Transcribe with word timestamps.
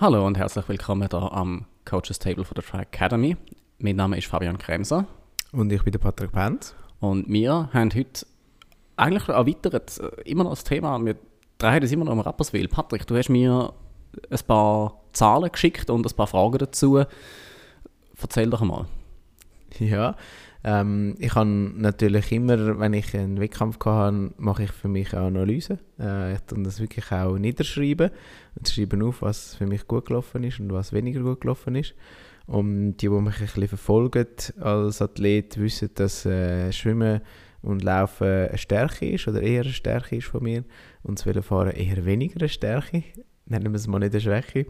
Hallo 0.00 0.26
und 0.26 0.38
herzlich 0.38 0.66
willkommen 0.66 1.06
hier 1.10 1.32
am 1.32 1.66
Coaches 1.84 2.18
Table 2.18 2.42
von 2.42 2.54
der 2.54 2.64
Track 2.64 2.88
Academy. 2.94 3.36
Mein 3.80 3.96
Name 3.96 4.16
ist 4.16 4.28
Fabian 4.28 4.56
Kremser. 4.56 5.04
Und 5.52 5.70
ich 5.70 5.82
bin 5.82 5.92
der 5.92 5.98
Patrick 5.98 6.32
Benz. 6.32 6.74
Und 7.00 7.28
wir 7.28 7.68
haben 7.74 7.90
heute 7.94 8.26
eigentlich 8.96 9.28
erweitert 9.28 10.00
äh, 10.00 10.22
immer 10.22 10.44
noch 10.44 10.52
das 10.52 10.64
Thema. 10.64 10.98
Wir 11.04 11.16
drehen 11.58 11.82
das 11.82 11.92
immer 11.92 12.06
noch 12.06 12.12
um 12.12 12.20
Rapperswil. 12.20 12.66
Patrick, 12.68 13.06
du 13.06 13.14
hast 13.14 13.28
mir 13.28 13.74
ein 14.30 14.38
paar 14.46 15.02
Zahlen 15.12 15.52
geschickt 15.52 15.90
und 15.90 16.06
ein 16.06 16.16
paar 16.16 16.26
Fragen 16.26 16.56
dazu. 16.56 17.04
Erzähl 18.22 18.48
doch 18.48 18.62
mal. 18.62 18.86
Ja, 19.78 20.16
ähm, 20.62 21.14
ich 21.18 21.34
habe 21.34 21.48
natürlich 21.48 22.32
immer, 22.32 22.78
wenn 22.78 22.92
ich 22.92 23.14
einen 23.14 23.40
Wettkampf 23.40 23.78
hatte, 23.84 24.32
mache 24.36 24.64
ich 24.64 24.72
für 24.72 24.88
mich 24.88 25.14
eine 25.14 25.26
Analyse. 25.26 25.78
Äh, 25.98 26.34
ich 26.34 26.40
dann 26.40 26.64
das 26.64 26.80
wirklich 26.80 27.10
auch 27.12 27.38
niederschreiben 27.38 28.10
und 28.56 28.68
schreibe 28.68 29.02
auf, 29.04 29.22
was 29.22 29.54
für 29.54 29.66
mich 29.66 29.86
gut 29.86 30.06
gelaufen 30.06 30.44
ist 30.44 30.60
und 30.60 30.72
was 30.72 30.92
weniger 30.92 31.20
gut 31.20 31.40
gelaufen 31.40 31.76
ist. 31.76 31.94
Und 32.46 32.96
die, 32.96 33.08
die 33.08 33.08
mich 33.08 33.40
ein 33.40 33.46
bisschen 33.46 33.68
verfolgen 33.68 34.26
als 34.60 35.00
Athlet, 35.00 35.58
wissen, 35.58 35.90
dass 35.94 36.26
äh, 36.26 36.72
Schwimmen 36.72 37.20
und 37.62 37.82
Laufen 37.82 38.48
eine 38.48 38.58
Stärke 38.58 39.08
ist 39.08 39.28
oder 39.28 39.40
eher 39.40 39.62
eine 39.62 39.72
Stärke 39.72 40.16
ist 40.16 40.26
von 40.26 40.42
mir 40.42 40.64
und 41.02 41.18
das 41.18 41.26
Velofahren 41.26 41.72
eher 41.72 42.04
weniger 42.04 42.40
eine 42.40 42.48
Stärke. 42.48 43.04
Nennen 43.46 43.72
wir 43.72 43.76
es 43.76 43.86
mal 43.86 43.98
nicht 43.98 44.12
eine 44.12 44.20
Schwäche. 44.20 44.66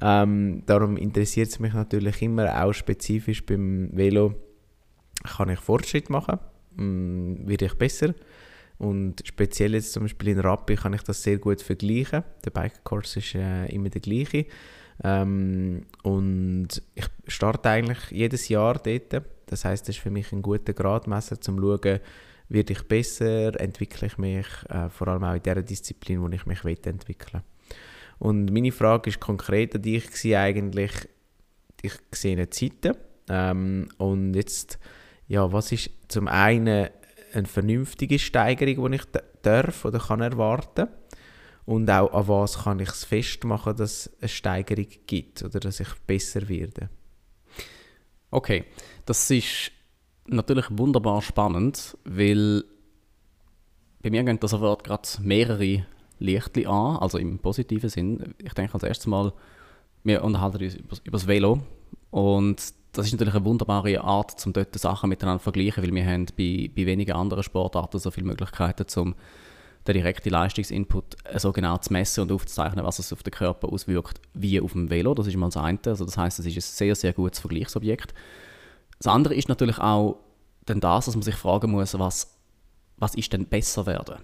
Ähm, 0.00 0.62
darum 0.66 0.96
interessiert 0.96 1.48
es 1.48 1.60
mich 1.60 1.72
natürlich 1.72 2.20
immer 2.22 2.64
auch 2.64 2.72
spezifisch 2.72 3.44
beim 3.44 3.90
Velo, 3.92 4.34
kann 5.22 5.50
ich 5.50 5.60
Fortschritt 5.60 6.10
machen, 6.10 6.38
ähm, 6.78 7.38
werde 7.46 7.66
ich 7.66 7.74
besser. 7.74 8.14
Und 8.78 9.22
speziell 9.24 9.74
jetzt 9.74 9.92
zum 9.92 10.02
Beispiel 10.02 10.30
in 10.30 10.40
Rappi 10.40 10.74
kann 10.74 10.94
ich 10.94 11.02
das 11.02 11.22
sehr 11.22 11.38
gut 11.38 11.62
vergleichen. 11.62 12.24
Der 12.44 12.50
Bike-Kurs 12.50 13.16
ist 13.16 13.34
äh, 13.34 13.66
immer 13.66 13.88
der 13.88 14.00
gleiche. 14.00 14.46
Ähm, 15.02 15.82
und 16.02 16.82
ich 16.94 17.06
starte 17.28 17.70
eigentlich 17.70 18.10
jedes 18.10 18.48
Jahr 18.48 18.74
dort. 18.74 19.24
Das 19.46 19.64
heißt, 19.64 19.88
das 19.88 19.96
ist 19.96 20.02
für 20.02 20.10
mich 20.10 20.32
ein 20.32 20.42
guter 20.42 20.72
Gradmesser, 20.72 21.36
um 21.36 21.42
zu 21.42 21.52
schauen, 21.52 22.00
werde 22.48 22.72
ich 22.72 22.82
besser, 22.82 23.58
entwickle 23.60 24.08
ich 24.08 24.18
mich, 24.18 24.46
äh, 24.68 24.90
vor 24.90 25.08
allem 25.08 25.24
auch 25.24 25.34
in 25.34 25.42
der 25.42 25.62
Disziplin, 25.62 26.20
wo 26.20 26.28
ich 26.28 26.44
mich 26.46 26.64
entwickeln 26.64 27.42
Und 28.24 28.50
meine 28.54 28.72
Frage 28.72 29.10
ist 29.10 29.20
konkret 29.20 29.74
an 29.74 29.82
dich 29.82 30.34
eigentlich, 30.34 30.92
ich 31.82 31.92
sehe 32.10 32.48
Zeiten. 32.48 32.96
Ähm, 33.28 33.88
und 33.98 34.32
jetzt, 34.32 34.78
ja, 35.28 35.52
was 35.52 35.72
ist 35.72 35.90
zum 36.08 36.28
einen 36.28 36.88
eine 37.34 37.46
vernünftige 37.46 38.18
Steigerung, 38.18 38.92
die 38.92 38.96
ich 38.96 39.04
darf 39.42 39.84
oder 39.84 39.98
kann 39.98 40.22
erwarten? 40.22 40.88
Und 41.66 41.90
auch 41.90 42.14
an 42.14 42.28
was 42.28 42.64
kann 42.64 42.80
ich 42.80 42.88
es 42.88 43.04
festmachen, 43.04 43.76
dass 43.76 44.06
es 44.06 44.12
eine 44.22 44.28
Steigerung 44.30 44.88
gibt 45.06 45.42
oder 45.42 45.60
dass 45.60 45.80
ich 45.80 45.92
besser 46.06 46.48
werde. 46.48 46.88
Okay, 48.30 48.64
das 49.04 49.30
ist 49.30 49.70
natürlich 50.28 50.64
wunderbar 50.70 51.20
spannend, 51.20 51.98
weil 52.06 52.64
bei 54.02 54.08
mir 54.08 54.24
gehen 54.24 54.40
das 54.40 54.52
sofort 54.52 54.82
gerade 54.82 55.06
mehrere 55.20 55.84
Lichtli 56.24 56.66
an, 56.66 56.96
also 56.96 57.18
im 57.18 57.38
positiven 57.38 57.88
Sinn. 57.88 58.34
Ich 58.38 58.54
denke 58.54 58.74
als 58.74 58.82
erstes 58.82 59.06
mal, 59.06 59.32
wir 60.02 60.22
unterhalten 60.22 60.62
uns 60.62 60.74
über, 60.74 60.96
über 61.04 61.18
das 61.18 61.26
Velo 61.26 61.60
und 62.10 62.60
das 62.92 63.06
ist 63.06 63.12
natürlich 63.12 63.34
eine 63.34 63.44
wunderbare 63.44 64.00
Art, 64.00 64.46
um 64.46 64.52
dort 64.52 64.78
Sachen 64.78 65.08
miteinander 65.08 65.40
zu 65.40 65.44
vergleichen, 65.44 65.82
weil 65.82 65.92
wir 65.92 66.06
haben 66.06 66.26
bei, 66.36 66.70
bei 66.74 66.86
wenigen 66.86 67.12
anderen 67.12 67.42
Sportarten 67.42 67.98
so 67.98 68.10
viele 68.10 68.26
Möglichkeiten, 68.26 68.86
um 69.00 69.14
den 69.86 69.94
direkten 69.94 70.30
Leistungsinput 70.30 71.16
so 71.36 71.52
genau 71.52 71.76
zu 71.78 71.92
messen 71.92 72.22
und 72.22 72.32
aufzuzeichnen, 72.32 72.84
was 72.84 72.98
es 72.98 73.12
auf 73.12 73.22
den 73.22 73.32
Körper 73.32 73.70
auswirkt, 73.70 74.20
wie 74.32 74.60
auf 74.60 74.72
dem 74.72 74.88
Velo. 74.90 75.14
Das 75.14 75.26
ist 75.26 75.36
mal 75.36 75.46
das 75.46 75.56
eine. 75.56 75.78
Also 75.86 76.04
das 76.04 76.16
heißt, 76.16 76.38
es 76.38 76.46
ist 76.46 76.56
ein 76.56 76.60
sehr, 76.60 76.94
sehr 76.94 77.12
gutes 77.12 77.40
Vergleichsobjekt. 77.40 78.14
Das 78.98 79.08
andere 79.08 79.34
ist 79.34 79.48
natürlich 79.48 79.78
auch 79.78 80.18
dann 80.64 80.80
das, 80.80 81.06
dass 81.06 81.14
man 81.14 81.22
sich 81.22 81.34
fragen 81.34 81.70
muss, 81.72 81.98
was, 81.98 82.38
was 82.96 83.14
ist 83.14 83.32
denn 83.32 83.46
besser 83.46 83.84
werden? 83.86 84.16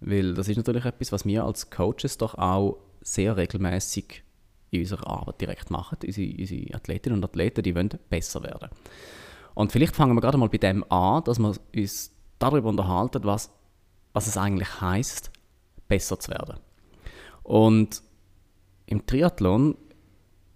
Weil 0.00 0.34
das 0.34 0.48
ist 0.48 0.56
natürlich 0.56 0.84
etwas, 0.84 1.12
was 1.12 1.26
wir 1.26 1.44
als 1.44 1.70
Coaches 1.70 2.18
doch 2.18 2.34
auch 2.34 2.78
sehr 3.02 3.36
regelmäßig 3.36 4.22
in 4.70 4.80
unserer 4.80 5.06
Arbeit 5.06 5.40
direkt 5.40 5.70
machen. 5.70 5.98
Unsere, 6.04 6.32
unsere 6.38 6.74
Athletinnen 6.74 7.18
und 7.18 7.24
Athleten, 7.24 7.62
die 7.62 7.74
wollen 7.74 7.90
besser 8.08 8.42
werden. 8.42 8.70
Und 9.54 9.72
vielleicht 9.72 9.96
fangen 9.96 10.14
wir 10.14 10.20
gerade 10.20 10.38
mal 10.38 10.48
bei 10.48 10.58
dem 10.58 10.84
an, 10.90 11.24
dass 11.24 11.38
wir 11.38 11.54
uns 11.74 12.14
darüber 12.38 12.68
unterhalten, 12.68 13.24
was 13.24 13.50
was 14.12 14.26
es 14.26 14.36
eigentlich 14.36 14.80
heißt, 14.80 15.30
besser 15.88 16.18
zu 16.18 16.30
werden. 16.30 16.58
Und 17.42 18.02
im 18.86 19.06
Triathlon, 19.06 19.76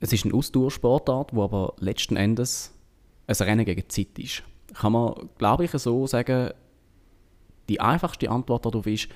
es 0.00 0.12
ist 0.12 0.24
eine 0.24 0.34
Ausdauersportart, 0.34 1.34
wo 1.34 1.44
aber 1.44 1.74
letzten 1.78 2.16
Endes 2.16 2.72
ein 3.26 3.36
Rennen 3.36 3.64
gegen 3.64 3.88
Zeit 3.88 4.18
ist. 4.18 4.42
Kann 4.74 4.92
man, 4.92 5.30
glaube 5.38 5.64
ich, 5.64 5.70
so 5.70 6.06
sagen, 6.06 6.52
die 7.68 7.80
einfachste 7.80 8.30
Antwort 8.30 8.66
darauf 8.66 8.86
ist, 8.86 9.08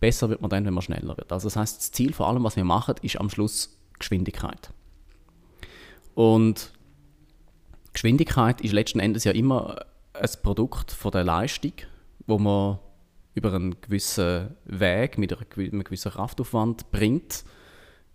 besser 0.00 0.28
wird 0.28 0.40
man 0.40 0.50
dann, 0.50 0.64
wenn 0.64 0.74
man 0.74 0.82
schneller 0.82 1.16
wird. 1.16 1.32
Also 1.32 1.46
das 1.46 1.56
heißt, 1.56 1.78
das 1.78 1.92
Ziel 1.92 2.12
vor 2.12 2.28
allem, 2.28 2.44
was 2.44 2.56
wir 2.56 2.64
machen, 2.64 2.94
ist 3.02 3.18
am 3.20 3.30
Schluss 3.30 3.78
Geschwindigkeit. 3.98 4.72
Und 6.14 6.72
Geschwindigkeit 7.92 8.60
ist 8.60 8.72
letzten 8.72 9.00
Endes 9.00 9.24
ja 9.24 9.32
immer 9.32 9.84
ein 10.14 10.30
Produkt 10.42 10.90
von 10.90 11.12
der 11.12 11.24
Leistung, 11.24 11.72
wo 12.26 12.38
man 12.38 12.78
über 13.34 13.52
einen 13.54 13.80
gewissen 13.80 14.54
Weg 14.64 15.18
mit 15.18 15.32
einem 15.32 15.84
gewissen 15.84 16.12
Kraftaufwand 16.12 16.90
bringt, 16.90 17.44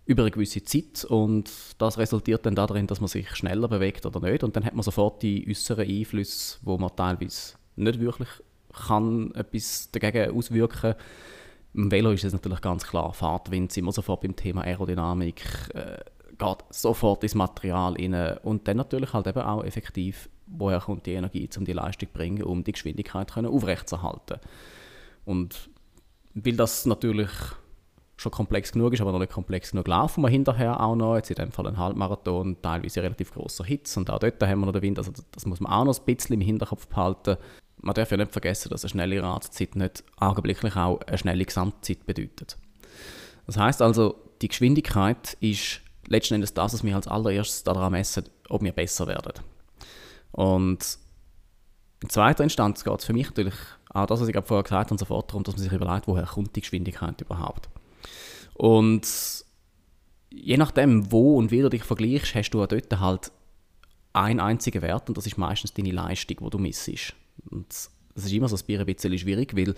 über 0.04 0.22
eine 0.22 0.30
gewisse 0.30 0.62
Zeit 0.62 1.04
und 1.04 1.50
das 1.76 1.98
resultiert 1.98 2.46
dann 2.46 2.54
darin, 2.54 2.86
dass 2.86 3.00
man 3.00 3.08
sich 3.08 3.34
schneller 3.36 3.68
bewegt 3.68 4.06
oder 4.06 4.20
nicht 4.20 4.42
und 4.42 4.56
dann 4.56 4.64
hat 4.64 4.74
man 4.74 4.82
sofort 4.82 5.22
die 5.22 5.46
äußeren 5.48 5.86
Einflüsse, 5.86 6.58
wo 6.62 6.78
man 6.78 6.94
teilweise 6.96 7.56
nicht 7.76 8.00
wirklich 8.00 8.28
kann 8.86 9.34
etwas 9.34 9.90
dagegen 9.92 10.36
auswirken 10.36 10.94
Im 11.74 11.90
Velo 11.90 12.10
ist 12.12 12.24
es 12.24 12.32
natürlich 12.32 12.60
ganz 12.60 12.86
klar, 12.86 13.12
Fahrtwind 13.12 13.72
sind 13.72 13.84
wir 13.84 13.92
sofort 13.92 14.22
beim 14.22 14.36
Thema 14.36 14.62
Aerodynamik, 14.62 15.44
äh, 15.74 15.98
geht 16.38 16.64
sofort 16.70 17.22
ins 17.22 17.34
Material 17.34 17.94
rein 17.94 18.38
und 18.42 18.68
dann 18.68 18.76
natürlich 18.76 19.12
halt 19.12 19.26
eben 19.26 19.40
auch 19.40 19.64
effektiv, 19.64 20.28
woher 20.46 20.80
kommt 20.80 21.06
die 21.06 21.12
Energie, 21.12 21.48
um 21.56 21.64
die 21.64 21.72
Leistung 21.72 22.08
zu 22.08 22.14
bringen, 22.14 22.42
um 22.42 22.64
die 22.64 22.72
Geschwindigkeit 22.72 23.36
aufrechtzuerhalten. 23.36 24.38
Und 25.24 25.68
weil 26.34 26.56
das 26.56 26.86
natürlich 26.86 27.30
schon 28.16 28.32
komplex 28.32 28.72
genug 28.72 28.92
ist, 28.92 29.00
aber 29.00 29.12
noch 29.12 29.18
nicht 29.18 29.32
komplex 29.32 29.70
genug 29.70 29.86
laufen 29.86 30.22
wir 30.22 30.28
hinterher 30.28 30.80
auch 30.80 30.96
noch. 30.96 31.16
Jetzt 31.16 31.30
in 31.30 31.36
dem 31.36 31.52
Fall 31.52 31.66
ein 31.66 31.76
Halbmarathon, 31.76 32.56
teilweise 32.62 33.02
relativ 33.02 33.32
großer 33.32 33.64
Hitz 33.64 33.96
und 33.96 34.10
auch 34.10 34.18
dort 34.18 34.42
haben 34.42 34.60
wir 34.60 34.66
noch 34.66 34.72
den 34.72 34.82
Wind. 34.82 34.98
Also 34.98 35.12
das 35.32 35.46
muss 35.46 35.60
man 35.60 35.72
auch 35.72 35.84
noch 35.84 35.98
ein 35.98 36.04
bisschen 36.04 36.34
im 36.34 36.40
Hinterkopf 36.40 36.86
behalten. 36.88 37.36
Man 37.80 37.94
darf 37.94 38.10
ja 38.10 38.16
nicht 38.16 38.32
vergessen, 38.32 38.70
dass 38.70 38.84
eine 38.84 38.90
schnelle 38.90 39.22
Radzeit 39.22 39.76
nicht 39.76 40.04
augenblicklich 40.16 40.76
auch 40.76 41.00
eine 41.02 41.18
schnelle 41.18 41.44
Gesamtzeit 41.44 42.06
bedeutet. 42.06 42.56
Das 43.46 43.56
heißt 43.56 43.82
also, 43.82 44.16
die 44.42 44.48
Geschwindigkeit 44.48 45.36
ist 45.40 45.80
letzten 46.06 46.34
Endes 46.34 46.54
das, 46.54 46.74
was 46.74 46.84
wir 46.84 46.94
als 46.96 47.08
allererstes 47.08 47.64
daran 47.64 47.92
messen, 47.92 48.24
ob 48.48 48.62
wir 48.62 48.72
besser 48.72 49.06
werden. 49.06 49.32
Und 50.32 50.98
in 52.02 52.08
zweiter 52.08 52.44
Instanz 52.44 52.84
geht 52.84 52.98
es 52.98 53.04
für 53.04 53.12
mich 53.12 53.26
natürlich 53.26 53.54
auch 53.90 54.06
das, 54.06 54.20
was 54.20 54.28
ich 54.28 54.36
vorher 54.44 54.62
gesagt 54.62 54.90
habe, 54.90 54.98
sofort 54.98 55.30
darum, 55.30 55.42
dass 55.42 55.54
man 55.54 55.62
sich 55.62 55.72
überlegt, 55.72 56.06
woher 56.06 56.24
kommt 56.24 56.54
die 56.54 56.60
Geschwindigkeit 56.60 57.20
überhaupt. 57.20 57.68
Und 58.54 59.06
je 60.30 60.56
nachdem, 60.56 61.10
wo 61.10 61.36
und 61.36 61.50
wie 61.50 61.62
du 61.62 61.70
dich 61.70 61.84
vergleichst, 61.84 62.34
hast 62.34 62.50
du 62.50 62.66
dort 62.66 63.00
halt 63.00 63.32
einen 64.12 64.40
einzigen 64.40 64.82
Wert 64.82 65.08
und 65.08 65.16
das 65.16 65.26
ist 65.26 65.38
meistens 65.38 65.74
deine 65.74 65.92
Leistung, 65.92 66.38
die 66.40 66.50
du 66.50 66.58
missest. 66.58 67.14
Und 67.50 67.68
das 68.14 68.24
ist 68.24 68.32
immer 68.32 68.48
so 68.48 68.56
ein 68.56 68.86
bisschen 68.86 69.18
schwierig, 69.18 69.56
weil 69.56 69.74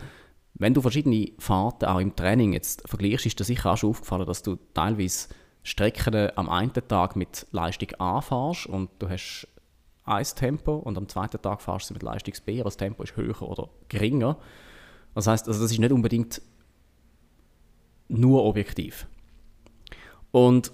wenn 0.54 0.74
du 0.74 0.82
verschiedene 0.82 1.32
Fahrten 1.38 1.86
auch 1.86 2.00
im 2.00 2.14
Training 2.16 2.52
jetzt 2.52 2.88
vergleichst, 2.88 3.26
ist 3.26 3.38
dir 3.38 3.44
sicher 3.44 3.72
auch 3.72 3.76
schon 3.76 3.90
aufgefallen, 3.90 4.26
dass 4.26 4.42
du 4.42 4.56
teilweise 4.74 5.28
Strecken 5.62 6.30
am 6.36 6.48
einen 6.48 6.72
Tag 6.72 7.16
mit 7.16 7.46
Leistung 7.52 7.88
A 7.98 8.20
fährst 8.20 8.66
und 8.66 8.90
du 8.98 9.08
hast 9.08 9.46
ein 10.04 10.24
Tempo 10.24 10.76
und 10.76 10.96
am 10.98 11.08
zweiten 11.08 11.40
Tag 11.40 11.60
fährst 11.62 11.90
du 11.90 11.94
mit 11.94 12.02
Leistungs 12.02 12.40
B, 12.40 12.60
aber 12.60 12.64
das 12.64 12.76
Tempo 12.76 13.02
ist 13.02 13.16
höher 13.16 13.42
oder 13.42 13.68
geringer. 13.88 14.38
Das 15.14 15.26
heißt, 15.26 15.48
also 15.48 15.62
das 15.62 15.70
ist 15.70 15.78
nicht 15.78 15.92
unbedingt 15.92 16.40
nur 18.08 18.44
objektiv. 18.44 19.06
Und 20.32 20.72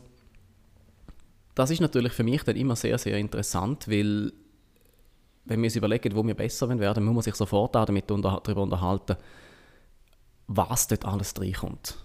das 1.54 1.70
ist 1.70 1.80
natürlich 1.80 2.12
für 2.12 2.22
mich 2.24 2.42
dann 2.44 2.56
immer 2.56 2.76
sehr, 2.76 2.98
sehr 2.98 3.18
interessant, 3.18 3.88
weil 3.88 4.32
wenn 5.46 5.60
wir 5.60 5.66
uns 5.66 5.76
überlegen, 5.76 6.14
wo 6.14 6.26
wir 6.26 6.34
besser 6.34 6.68
werden, 6.78 7.04
muss 7.04 7.14
man 7.14 7.22
sich 7.22 7.34
sofort 7.34 7.74
damit 7.74 8.10
unter, 8.10 8.40
darüber 8.42 8.62
unterhalten, 8.62 9.16
was 10.48 10.88
dort 10.88 11.04
alles 11.04 11.34
reinkommt. 11.40 11.96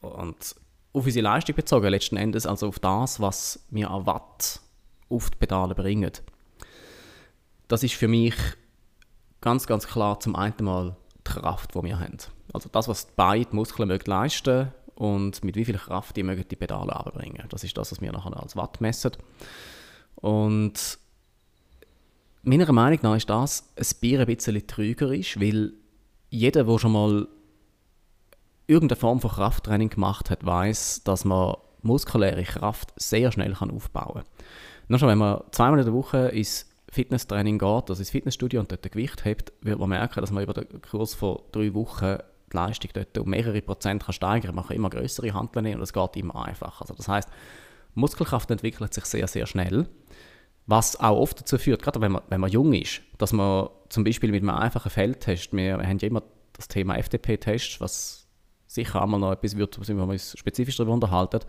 Und 0.00 0.56
auf 0.92 1.04
unsere 1.04 1.24
Leistung 1.24 1.54
bezogen, 1.54 1.88
letzten 1.88 2.16
Endes 2.16 2.46
also 2.46 2.68
auf 2.68 2.78
das, 2.78 3.20
was 3.20 3.64
wir 3.70 3.90
an 3.90 4.06
Watt 4.06 4.60
auf 5.08 5.30
die 5.30 5.38
Pedale 5.38 5.74
bringen. 5.74 6.12
das 7.68 7.82
ist 7.82 7.94
für 7.94 8.08
mich 8.08 8.34
ganz, 9.40 9.66
ganz 9.66 9.86
klar 9.86 10.18
zum 10.20 10.34
einen 10.34 10.54
mal 10.60 10.96
die 11.18 11.32
Kraft, 11.32 11.74
die 11.74 11.82
wir 11.82 11.98
haben. 11.98 12.16
Also 12.52 12.68
das, 12.72 12.88
was 12.88 13.06
beide 13.14 13.54
Muskeln 13.54 13.88
mögen 13.88 14.10
leisten 14.10 14.72
und 14.94 15.44
mit 15.44 15.54
wie 15.54 15.64
viel 15.64 15.78
Kraft 15.78 16.16
die 16.16 16.22
mögen 16.22 16.46
die 16.48 16.56
Pedale 16.56 16.94
abbringen. 16.94 17.46
Das 17.50 17.62
ist 17.62 17.76
das, 17.76 17.92
was 17.92 18.00
wir 18.00 18.12
nachher 18.12 18.36
als 18.40 18.56
Watt 18.56 18.80
messen. 18.80 19.12
Und 20.16 20.98
meiner 22.42 22.70
Meinung 22.72 22.98
nach 23.02 23.16
ist 23.16 23.30
das 23.30 23.72
ein 23.76 24.00
Bier 24.00 24.20
ein 24.20 24.26
bisschen 24.26 24.66
trügerisch, 24.66 25.38
weil 25.40 25.72
jeder, 26.30 26.64
der 26.64 26.78
schon 26.78 26.92
mal 26.92 27.28
irgendeine 28.66 29.00
Form 29.00 29.20
von 29.20 29.30
Krafttraining 29.30 29.90
gemacht 29.90 30.30
hat, 30.30 30.46
weiß, 30.46 31.02
dass 31.04 31.24
man 31.24 31.56
muskuläre 31.82 32.44
Kraft 32.44 32.92
sehr 32.96 33.32
schnell 33.32 33.54
aufbauen 33.54 34.22
kann. 34.22 34.24
Nur 34.88 34.98
schon, 34.98 35.08
wenn 35.08 35.18
man 35.18 35.42
zweimal 35.50 35.78
in 35.80 35.84
der 35.84 35.94
Woche 35.94 36.28
ins 36.28 36.66
Fitnesstraining 36.90 37.58
geht, 37.58 37.90
also 37.90 37.94
ins 37.94 38.10
Fitnessstudio 38.10 38.60
und 38.60 38.70
dort 38.70 38.84
ein 38.84 38.90
Gewicht 38.90 39.24
hebt, 39.24 39.52
wird 39.60 39.78
man 39.78 39.88
merken, 39.88 40.20
dass 40.20 40.30
man 40.30 40.42
über 40.42 40.54
den 40.54 40.82
Kurs 40.82 41.14
von 41.14 41.40
drei 41.52 41.72
Wochen 41.74 42.18
die 42.52 42.56
Leistung 42.56 42.90
dort 42.92 43.16
um 43.18 43.30
mehrere 43.30 43.62
Prozent 43.62 44.04
kann 44.04 44.12
steigern 44.12 44.48
kann. 44.48 44.54
Man 44.56 44.66
kann 44.66 44.76
immer 44.76 44.90
größere 44.90 45.32
Handeln 45.32 45.64
nehmen 45.64 45.76
und 45.76 45.84
es 45.84 45.92
geht 45.92 46.16
immer 46.16 46.44
einfacher. 46.44 46.82
Also 46.82 46.94
das 46.94 47.06
heißt, 47.06 47.28
Muskelkraft 47.94 48.50
entwickelt 48.50 48.92
sich 48.92 49.04
sehr, 49.04 49.28
sehr 49.28 49.46
schnell. 49.46 49.88
Was 50.70 51.00
auch 51.00 51.18
oft 51.18 51.40
dazu 51.40 51.58
führt, 51.58 51.82
gerade 51.82 52.00
wenn 52.00 52.12
man, 52.12 52.22
wenn 52.28 52.40
man 52.40 52.48
jung 52.48 52.72
ist, 52.72 53.02
dass 53.18 53.32
man 53.32 53.70
zum 53.88 54.04
Beispiel 54.04 54.30
mit 54.30 54.42
einem 54.42 54.50
einfachen 54.50 54.88
Feldtest, 54.88 55.52
wir 55.52 55.78
haben 55.78 55.98
ja 55.98 56.06
immer 56.06 56.22
das 56.52 56.68
Thema 56.68 56.96
FDP-Test, 56.96 57.80
was 57.80 58.28
sicher 58.68 59.02
einmal 59.02 59.18
noch 59.18 59.32
etwas 59.32 59.56
wird, 59.56 59.80
wo 59.80 59.92
wir 59.92 60.04
uns 60.04 60.38
spezifisch 60.38 60.76
darüber 60.76 60.94
unterhalten, 60.94 61.40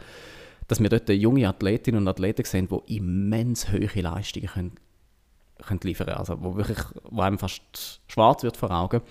dass 0.67 0.79
wir 0.79 0.89
dort 0.89 1.07
junge 1.09 1.47
Athletinnen 1.47 2.01
und 2.01 2.07
Athleten 2.07 2.43
sehen, 2.45 2.67
die 2.67 2.95
immens 2.95 3.71
hohe 3.71 4.01
Leistungen 4.01 4.47
können, 4.47 4.75
können 5.59 5.79
liefern 5.83 6.07
können. 6.07 6.17
Also 6.17 6.41
wo, 6.41 6.55
wirklich, 6.55 6.79
wo 7.11 7.21
einem 7.21 7.37
fast 7.37 8.01
schwarz 8.07 8.41
wird 8.41 8.57
vor 8.57 8.71
Augen. 8.71 9.01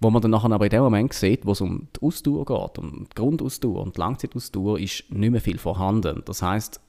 Wo 0.00 0.08
man 0.08 0.22
dann 0.22 0.30
nachher 0.30 0.52
aber 0.52 0.64
in 0.64 0.70
dem 0.70 0.84
Moment 0.84 1.12
sieht, 1.12 1.44
wo 1.44 1.52
es 1.52 1.60
um 1.60 1.88
die 1.94 2.00
Ausdauer 2.00 2.46
geht, 2.46 2.78
um 2.78 3.04
die 3.10 3.14
Grundausdauer 3.14 3.82
und 3.82 3.96
die 3.96 4.00
Langzeitausdauer, 4.00 4.78
ist 4.78 5.04
nicht 5.10 5.30
mehr 5.32 5.42
viel 5.42 5.58
vorhanden. 5.58 6.22
Das 6.24 6.40
heißt, 6.40 6.80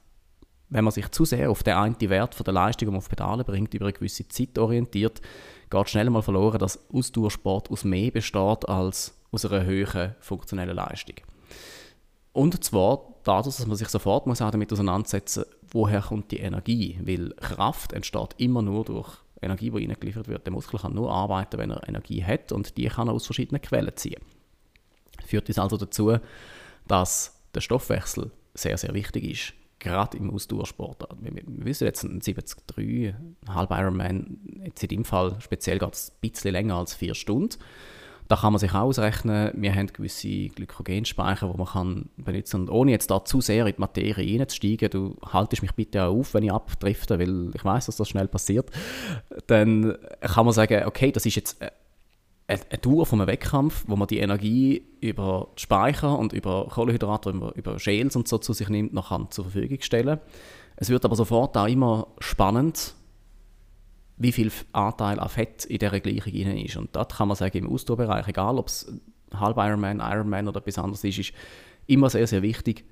wenn 0.72 0.84
man 0.84 0.92
sich 0.92 1.10
zu 1.10 1.24
sehr 1.26 1.50
auf 1.50 1.62
den 1.62 1.74
einen 1.74 2.00
Wert 2.00 2.46
der 2.46 2.54
Leistung, 2.54 2.86
die 2.86 2.92
man 2.92 2.98
auf 2.98 3.08
Pedale 3.08 3.44
bringt, 3.44 3.74
über 3.74 3.84
eine 3.84 3.92
gewisse 3.92 4.26
Zeit 4.28 4.58
orientiert, 4.58 5.20
geht 5.70 5.88
schnell 5.90 6.08
mal 6.08 6.22
verloren, 6.22 6.58
dass 6.58 6.80
Ausdauersport 6.92 7.70
aus 7.70 7.84
mehr 7.84 8.10
besteht 8.10 8.68
als 8.68 9.14
aus 9.30 9.44
einer 9.44 9.64
höheren 9.64 10.14
funktionellen 10.20 10.74
Leistung. 10.74 11.16
Und 12.32 12.64
zwar 12.64 13.00
dadurch, 13.22 13.56
dass 13.56 13.66
man 13.66 13.76
sich 13.76 13.88
sofort 13.88 14.26
muss 14.26 14.40
auch 14.40 14.50
damit 14.50 14.72
auseinandersetzen 14.72 15.44
woher 15.70 16.00
kommt 16.00 16.30
die 16.30 16.38
Energie? 16.38 16.98
Weil 17.02 17.30
Kraft 17.34 17.92
entsteht 17.92 18.34
immer 18.38 18.62
nur 18.62 18.84
durch 18.84 19.08
Energie, 19.40 19.70
die 19.70 19.78
reingeliefert 19.78 20.28
wird. 20.28 20.46
Der 20.46 20.52
Muskel 20.52 20.78
kann 20.78 20.94
nur 20.94 21.10
arbeiten, 21.10 21.58
wenn 21.58 21.70
er 21.70 21.86
Energie 21.88 22.22
hat 22.24 22.52
und 22.52 22.76
die 22.76 22.86
kann 22.86 23.08
er 23.08 23.14
aus 23.14 23.26
verschiedenen 23.26 23.60
Quellen 23.60 23.96
ziehen. 23.96 24.20
Führt 25.26 25.48
das 25.48 25.58
also 25.58 25.76
dazu, 25.76 26.16
dass 26.86 27.40
der 27.54 27.60
Stoffwechsel 27.60 28.30
sehr, 28.54 28.76
sehr 28.76 28.92
wichtig 28.94 29.24
ist 29.24 29.61
gerade 29.82 30.16
im 30.16 30.30
Ausdauersport. 30.30 31.08
Wir, 31.20 31.34
wir 31.34 31.64
wissen 31.64 31.84
jetzt, 31.84 32.04
ein 32.04 32.20
73, 32.20 32.78
ein 32.78 33.54
halb 33.54 33.70
Ironman, 33.70 34.38
jetzt 34.64 34.82
in 34.82 34.88
dem 34.88 35.04
Fall 35.04 35.36
speziell 35.40 35.78
geht 35.78 35.94
es 35.94 36.10
ein 36.10 36.30
bisschen 36.30 36.52
länger 36.52 36.76
als 36.76 36.94
vier 36.94 37.14
Stunden. 37.14 37.56
Da 38.28 38.36
kann 38.36 38.52
man 38.52 38.60
sich 38.60 38.72
ausrechnen, 38.72 39.50
wir 39.54 39.74
haben 39.74 39.88
gewisse 39.88 40.48
Glykogenspeicher, 40.48 41.50
die 41.50 41.58
man 41.58 41.66
kann 41.66 42.08
benutzen 42.16 42.52
kann. 42.52 42.60
Und 42.62 42.70
ohne 42.70 42.92
jetzt 42.92 43.10
da 43.10 43.24
zu 43.24 43.40
sehr 43.40 43.66
in 43.66 43.74
die 43.74 43.80
Materie 43.80 44.38
reinzusteigen, 44.38 44.88
du 44.88 45.16
haltest 45.26 45.60
mich 45.60 45.74
bitte 45.74 46.04
auch 46.04 46.16
auf, 46.16 46.32
wenn 46.32 46.44
ich 46.44 46.52
abdrifte, 46.52 47.18
weil 47.18 47.50
ich 47.52 47.64
weiß, 47.64 47.86
dass 47.86 47.96
das 47.96 48.08
schnell 48.08 48.28
passiert, 48.28 48.70
dann 49.48 49.98
kann 50.20 50.46
man 50.46 50.54
sagen, 50.54 50.84
okay, 50.86 51.12
das 51.12 51.26
ist 51.26 51.34
jetzt 51.34 51.58
eine 52.52 52.80
Tour 52.80 53.06
von 53.06 53.20
einem 53.20 53.28
Wettkampf, 53.28 53.84
wo 53.86 53.96
man 53.96 54.08
die 54.08 54.18
Energie 54.18 54.86
über 55.00 55.48
die 55.56 55.62
Speicher 55.62 56.18
und 56.18 56.32
über 56.32 56.68
Kohlenhydrate, 56.68 57.30
über, 57.30 57.54
über 57.54 57.76
Gels 57.76 58.16
und 58.16 58.28
so 58.28 58.38
zu 58.38 58.52
sich 58.52 58.68
nimmt, 58.68 58.92
noch 58.92 59.08
kann 59.08 59.30
zur 59.30 59.44
Verfügung 59.44 59.80
stellen. 59.80 60.20
Es 60.76 60.88
wird 60.88 61.04
aber 61.04 61.16
sofort 61.16 61.56
auch 61.56 61.66
immer 61.66 62.08
spannend, 62.18 62.94
wie 64.16 64.32
viel 64.32 64.52
Anteil 64.72 65.18
an 65.18 65.28
Fett 65.28 65.64
in 65.64 65.78
dieser 65.78 66.00
Gleichung 66.00 66.32
drin 66.32 66.58
ist. 66.58 66.76
Und 66.76 66.94
das 66.94 67.08
kann 67.08 67.28
man 67.28 67.36
sagen, 67.36 67.58
im 67.58 67.68
Ausdauerbereich, 67.68 68.28
egal 68.28 68.58
ob 68.58 68.68
es 68.68 68.92
halb 69.34 69.56
Ironman, 69.56 70.00
Ironman 70.00 70.48
oder 70.48 70.60
etwas 70.60 70.78
anderes 70.78 71.02
ist, 71.04 71.18
ist 71.18 71.32
immer 71.86 72.10
sehr, 72.10 72.26
sehr 72.26 72.42
wichtig 72.42 72.84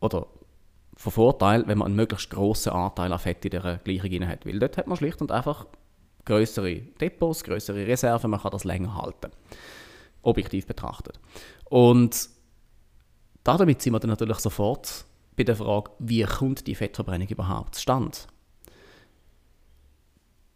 oder 0.00 0.26
von 0.96 1.12
Vorteil, 1.12 1.66
wenn 1.66 1.78
man 1.78 1.86
einen 1.86 1.96
möglichst 1.96 2.30
grossen 2.30 2.72
Anteil 2.72 3.12
an 3.12 3.18
Fett 3.18 3.44
in 3.44 3.50
dieser 3.50 3.78
Gleichung 3.78 4.28
hat. 4.28 4.46
Weil 4.46 4.58
dort 4.58 4.76
hat 4.76 4.86
man 4.86 4.96
schlicht 4.96 5.20
und 5.20 5.32
einfach 5.32 5.66
größere 6.24 6.76
Depots, 7.00 7.44
größere 7.44 7.86
Reserven, 7.86 8.30
man 8.30 8.40
kann 8.40 8.52
das 8.52 8.64
länger 8.64 8.94
halten. 8.94 9.30
Objektiv 10.22 10.66
betrachtet. 10.66 11.20
Und 11.64 12.28
damit 13.42 13.82
sind 13.82 13.92
wir 13.92 14.00
dann 14.00 14.10
natürlich 14.10 14.38
sofort 14.38 15.04
bei 15.36 15.44
der 15.44 15.56
Frage, 15.56 15.90
wie 15.98 16.22
kommt 16.22 16.66
die 16.66 16.74
Fettverbrennung 16.74 17.28
überhaupt 17.28 17.74
zustande? 17.74 18.16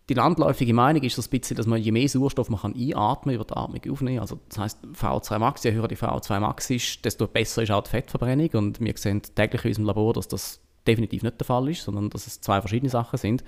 Die 0.09 0.15
landläufige 0.15 0.73
Meinung 0.73 1.03
ist 1.03 1.19
ein 1.19 1.31
bisschen, 1.31 1.57
dass 1.59 1.67
man 1.67 1.83
je 1.83 1.93
mehr 1.93 2.09
Sauerstoff 2.09 2.49
man 2.49 2.61
kann 2.61 2.75
einatmen 2.75 3.35
über 3.35 3.45
die 3.45 3.55
Atmung 3.55 3.81
aufnehmen, 3.91 4.21
also 4.21 4.39
das 4.49 4.59
heißt 4.59 4.79
VO2 4.95 5.39
Max, 5.39 5.65
je 5.65 5.73
höher 5.73 5.87
die 5.87 5.99
VO2 5.99 6.41
Max 6.41 6.71
ist, 6.71 7.05
desto 7.05 7.27
besser 7.27 7.63
ist 7.63 7.71
auch 7.71 7.83
die 7.83 7.91
Fettverbrennung 7.91 8.49
und 8.55 8.81
wir 8.81 8.95
sehen 8.97 9.21
täglich 9.35 9.65
in 9.65 9.71
unserem 9.71 9.87
Labor, 9.87 10.15
dass 10.15 10.27
das 10.27 10.61
definitiv 10.87 11.23
nicht 11.23 11.39
der 11.39 11.45
Fall 11.45 11.69
ist, 11.69 11.83
sondern 11.83 12.09
dass 12.09 12.27
es 12.27 12.41
zwei 12.41 12.61
verschiedene 12.63 12.89
Sachen 12.89 13.19
sind. 13.19 13.45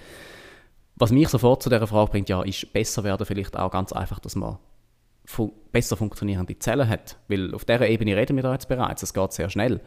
Was 1.00 1.12
mich 1.12 1.30
sofort 1.30 1.62
zu 1.62 1.70
dieser 1.70 1.86
Frage 1.86 2.10
bringt, 2.10 2.28
ja, 2.28 2.42
ist 2.42 2.74
besser 2.74 3.02
werden 3.04 3.24
vielleicht 3.24 3.56
auch 3.56 3.70
ganz 3.70 3.90
einfach, 3.90 4.18
dass 4.18 4.36
man 4.36 4.58
fu 5.24 5.50
besser 5.72 5.96
funktionierende 5.96 6.58
Zellen 6.58 6.86
hat. 6.86 7.16
Weil 7.26 7.54
auf 7.54 7.64
dieser 7.64 7.88
Ebene 7.88 8.14
reden 8.14 8.36
wir 8.36 8.42
da 8.42 8.52
jetzt 8.52 8.68
bereits, 8.68 9.02
es 9.02 9.14
geht 9.14 9.32
sehr 9.32 9.48
schnell. 9.48 9.80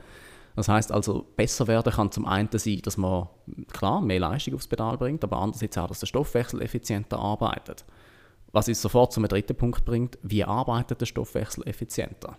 Das 0.55 0.69
heißt 0.69 0.91
also, 0.91 1.27
besser 1.35 1.67
werden 1.67 1.93
kann 1.93 2.11
zum 2.11 2.25
einen 2.25 2.49
sein, 2.51 2.79
dass 2.81 2.97
man 2.97 3.27
klar 3.71 4.01
mehr 4.01 4.21
Leistung 4.21 4.55
aufs 4.55 4.67
Pedal 4.67 4.97
bringt, 4.97 5.23
aber 5.23 5.37
andererseits 5.37 5.77
auch, 5.77 5.87
dass 5.87 5.99
der 5.99 6.07
Stoffwechsel 6.07 6.63
effizienter 6.63 7.19
arbeitet. 7.19 7.85
Was 8.51 8.67
uns 8.67 8.81
sofort 8.81 9.13
zum 9.13 9.27
dritten 9.27 9.55
Punkt 9.55 9.85
bringt, 9.85 10.17
wie 10.23 10.43
arbeitet 10.43 10.99
der 10.99 11.05
Stoffwechsel 11.05 11.67
effizienter? 11.67 12.37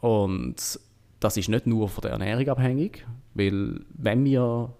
Und 0.00 0.80
das 1.20 1.36
ist 1.36 1.50
nicht 1.50 1.66
nur 1.66 1.90
von 1.90 2.00
der 2.00 2.12
Ernährung 2.12 2.48
abhängig, 2.48 3.06
weil 3.34 3.84
wenn 3.92 4.24
wir 4.24 4.72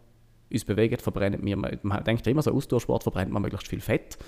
uns 0.53 0.65
bewegen, 0.65 0.99
verbrennen 0.99 1.45
wir, 1.45 1.57
man 1.57 2.05
denkt 2.05 2.27
immer 2.27 2.43
so, 2.43 2.53
Ausdauersport 2.53 3.03
verbrennt 3.03 3.33
man 3.33 3.43
möglichst 3.43 3.69
viel 3.69 3.81
Fett, 3.81 4.19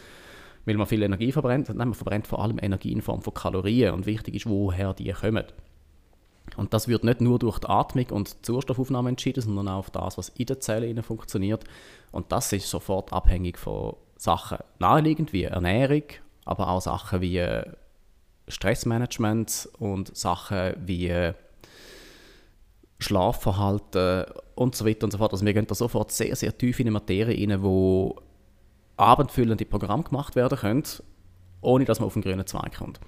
weil 0.65 0.77
man 0.77 0.87
viel 0.87 1.03
Energie 1.03 1.33
verbrennt. 1.33 1.69
Nein, 1.69 1.77
man 1.89 1.95
verbrennt 1.95 2.27
vor 2.27 2.43
allem 2.43 2.59
Energie 2.61 2.93
in 2.93 3.03
Form 3.03 3.23
von 3.23 3.35
Kalorien 3.35 3.95
und 3.95 4.07
wichtig 4.07 4.35
ist, 4.35 4.49
woher 4.49 4.95
die 4.95 5.13
kommen. 5.13 5.45
Und 6.57 6.73
das 6.75 6.89
wird 6.89 7.05
nicht 7.05 7.21
nur 7.21 7.39
durch 7.39 7.59
die 7.59 7.69
Atmung 7.69 8.07
und 8.11 8.33
die 8.35 8.47
Sauerstoffaufnahme 8.47 9.09
entschieden, 9.09 9.43
sondern 9.43 9.69
auch 9.69 9.79
auf 9.79 9.91
das, 9.91 10.17
was 10.17 10.29
in 10.31 10.47
den 10.47 10.61
Zellen 10.61 11.03
funktioniert. 11.03 11.65
Und 12.13 12.31
das 12.33 12.53
ist 12.53 12.71
sofort 12.71 13.13
abhängig 13.13 13.59
von 13.59 13.97
Sachen 14.17 14.59
naheliegend 14.79 15.33
wie 15.33 15.45
Ernährung, 15.45 16.05
aber 16.45 16.69
auch 16.69 16.81
Sachen 16.81 17.21
wie 17.21 17.45
Stressmanagement 18.49 19.69
und 19.79 20.17
Sachen 20.17 20.75
wie 20.79 21.33
Schlafverhalten 22.99 24.25
und 24.55 24.75
so 24.75 24.87
weiter 24.87 25.05
und 25.05 25.11
so 25.11 25.19
fort. 25.19 25.33
Also 25.33 25.45
wir 25.45 25.53
gehen 25.53 25.67
da 25.67 25.75
sofort 25.75 26.13
sehr, 26.13 26.35
sehr 26.37 26.57
tief 26.57 26.81
in 26.81 26.87
eine 26.87 26.93
Materie 26.93 27.49
rein, 27.49 27.63
wo 27.63 28.17
abendfüllende 28.97 29.65
Programme 29.65 30.03
gemacht 30.03 30.37
werden 30.37 30.59
können, 30.59 30.85
ohne 31.61 31.85
dass 31.85 32.01
man 32.01 32.07
auf 32.07 32.15
den 32.15 32.23
grünen 32.23 32.47
Zweig 32.47 32.77
kommt. 32.79 33.01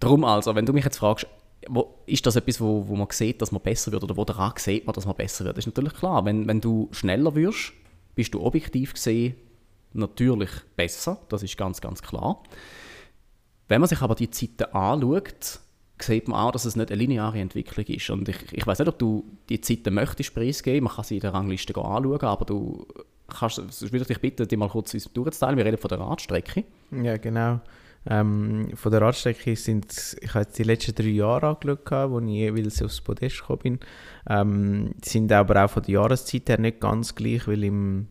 Darum 0.00 0.24
also, 0.24 0.54
wenn 0.54 0.66
du 0.66 0.72
mich 0.72 0.84
jetzt 0.84 0.98
fragst, 0.98 1.26
wo, 1.68 1.94
ist 2.06 2.26
das 2.26 2.36
etwas, 2.36 2.60
wo, 2.60 2.88
wo 2.88 2.96
man 2.96 3.06
sieht, 3.10 3.40
dass 3.40 3.52
man 3.52 3.62
besser 3.62 3.92
wird 3.92 4.02
oder 4.02 4.16
wo 4.16 4.24
daran 4.24 4.52
sieht 4.56 4.84
man, 4.86 4.94
dass 4.94 5.06
man 5.06 5.14
besser 5.14 5.44
wird, 5.44 5.58
ist 5.58 5.66
natürlich 5.66 5.94
klar. 5.94 6.24
Wenn, 6.24 6.48
wenn 6.48 6.60
du 6.60 6.88
schneller 6.90 7.34
wirst, 7.34 7.72
bist 8.14 8.34
du 8.34 8.42
objektiv 8.42 8.94
gesehen 8.94 9.36
natürlich 9.94 10.50
besser, 10.76 11.18
das 11.28 11.42
ist 11.42 11.56
ganz, 11.56 11.80
ganz 11.80 12.02
klar. 12.02 12.42
Wenn 13.68 13.80
man 13.80 13.88
sich 13.88 14.02
aber 14.02 14.14
die 14.14 14.30
Zeiten 14.30 14.64
anschaut, 14.74 15.60
sieht 16.02 16.28
man 16.28 16.40
auch, 16.40 16.52
dass 16.52 16.64
es 16.64 16.76
nicht 16.76 16.90
eine 16.90 16.98
lineare 16.98 17.38
Entwicklung 17.38 17.86
ist. 17.86 18.10
Und 18.10 18.28
ich, 18.28 18.36
ich 18.52 18.66
weiß 18.66 18.78
nicht, 18.78 18.88
ob 18.88 18.98
du 18.98 19.24
die 19.48 19.60
Zeiten 19.60 19.94
möchtest 19.94 20.34
preisgeben, 20.34 20.84
man 20.84 20.94
kann 20.94 21.04
sie 21.04 21.16
in 21.16 21.20
der 21.20 21.34
Rangliste 21.34 21.74
anschauen, 21.76 22.20
aber 22.20 22.44
du 22.44 22.86
kannst, 23.28 23.58
ich 23.58 23.92
würde 23.92 24.04
dich 24.04 24.20
bitten, 24.20 24.46
die 24.46 24.56
mal 24.56 24.68
kurz 24.68 24.92
durchzuteilen. 24.92 25.56
Wir 25.56 25.64
reden 25.64 25.78
von 25.78 25.88
der 25.88 26.00
Radstrecke. 26.00 26.64
Ja, 26.90 27.16
genau. 27.16 27.60
Ähm, 28.04 28.70
von 28.74 28.90
der 28.90 29.00
Radstrecke 29.00 29.54
sind, 29.54 30.16
ich 30.20 30.34
habe 30.34 30.46
die 30.46 30.64
letzten 30.64 30.94
drei 30.94 31.08
Jahre 31.08 31.48
angeschaut, 31.48 32.10
wo 32.10 32.18
ich 32.18 32.26
jeweils 32.26 32.82
aufs 32.82 33.00
Podest 33.00 33.40
gekommen 33.40 33.60
bin. 33.62 33.80
Ähm, 34.28 34.94
sind 35.04 35.30
aber 35.30 35.64
auch 35.64 35.70
von 35.70 35.82
der 35.84 35.94
Jahreszeit 35.94 36.48
her 36.48 36.58
nicht 36.58 36.80
ganz 36.80 37.14
gleich, 37.14 37.46
weil 37.46 37.62
im 37.62 38.08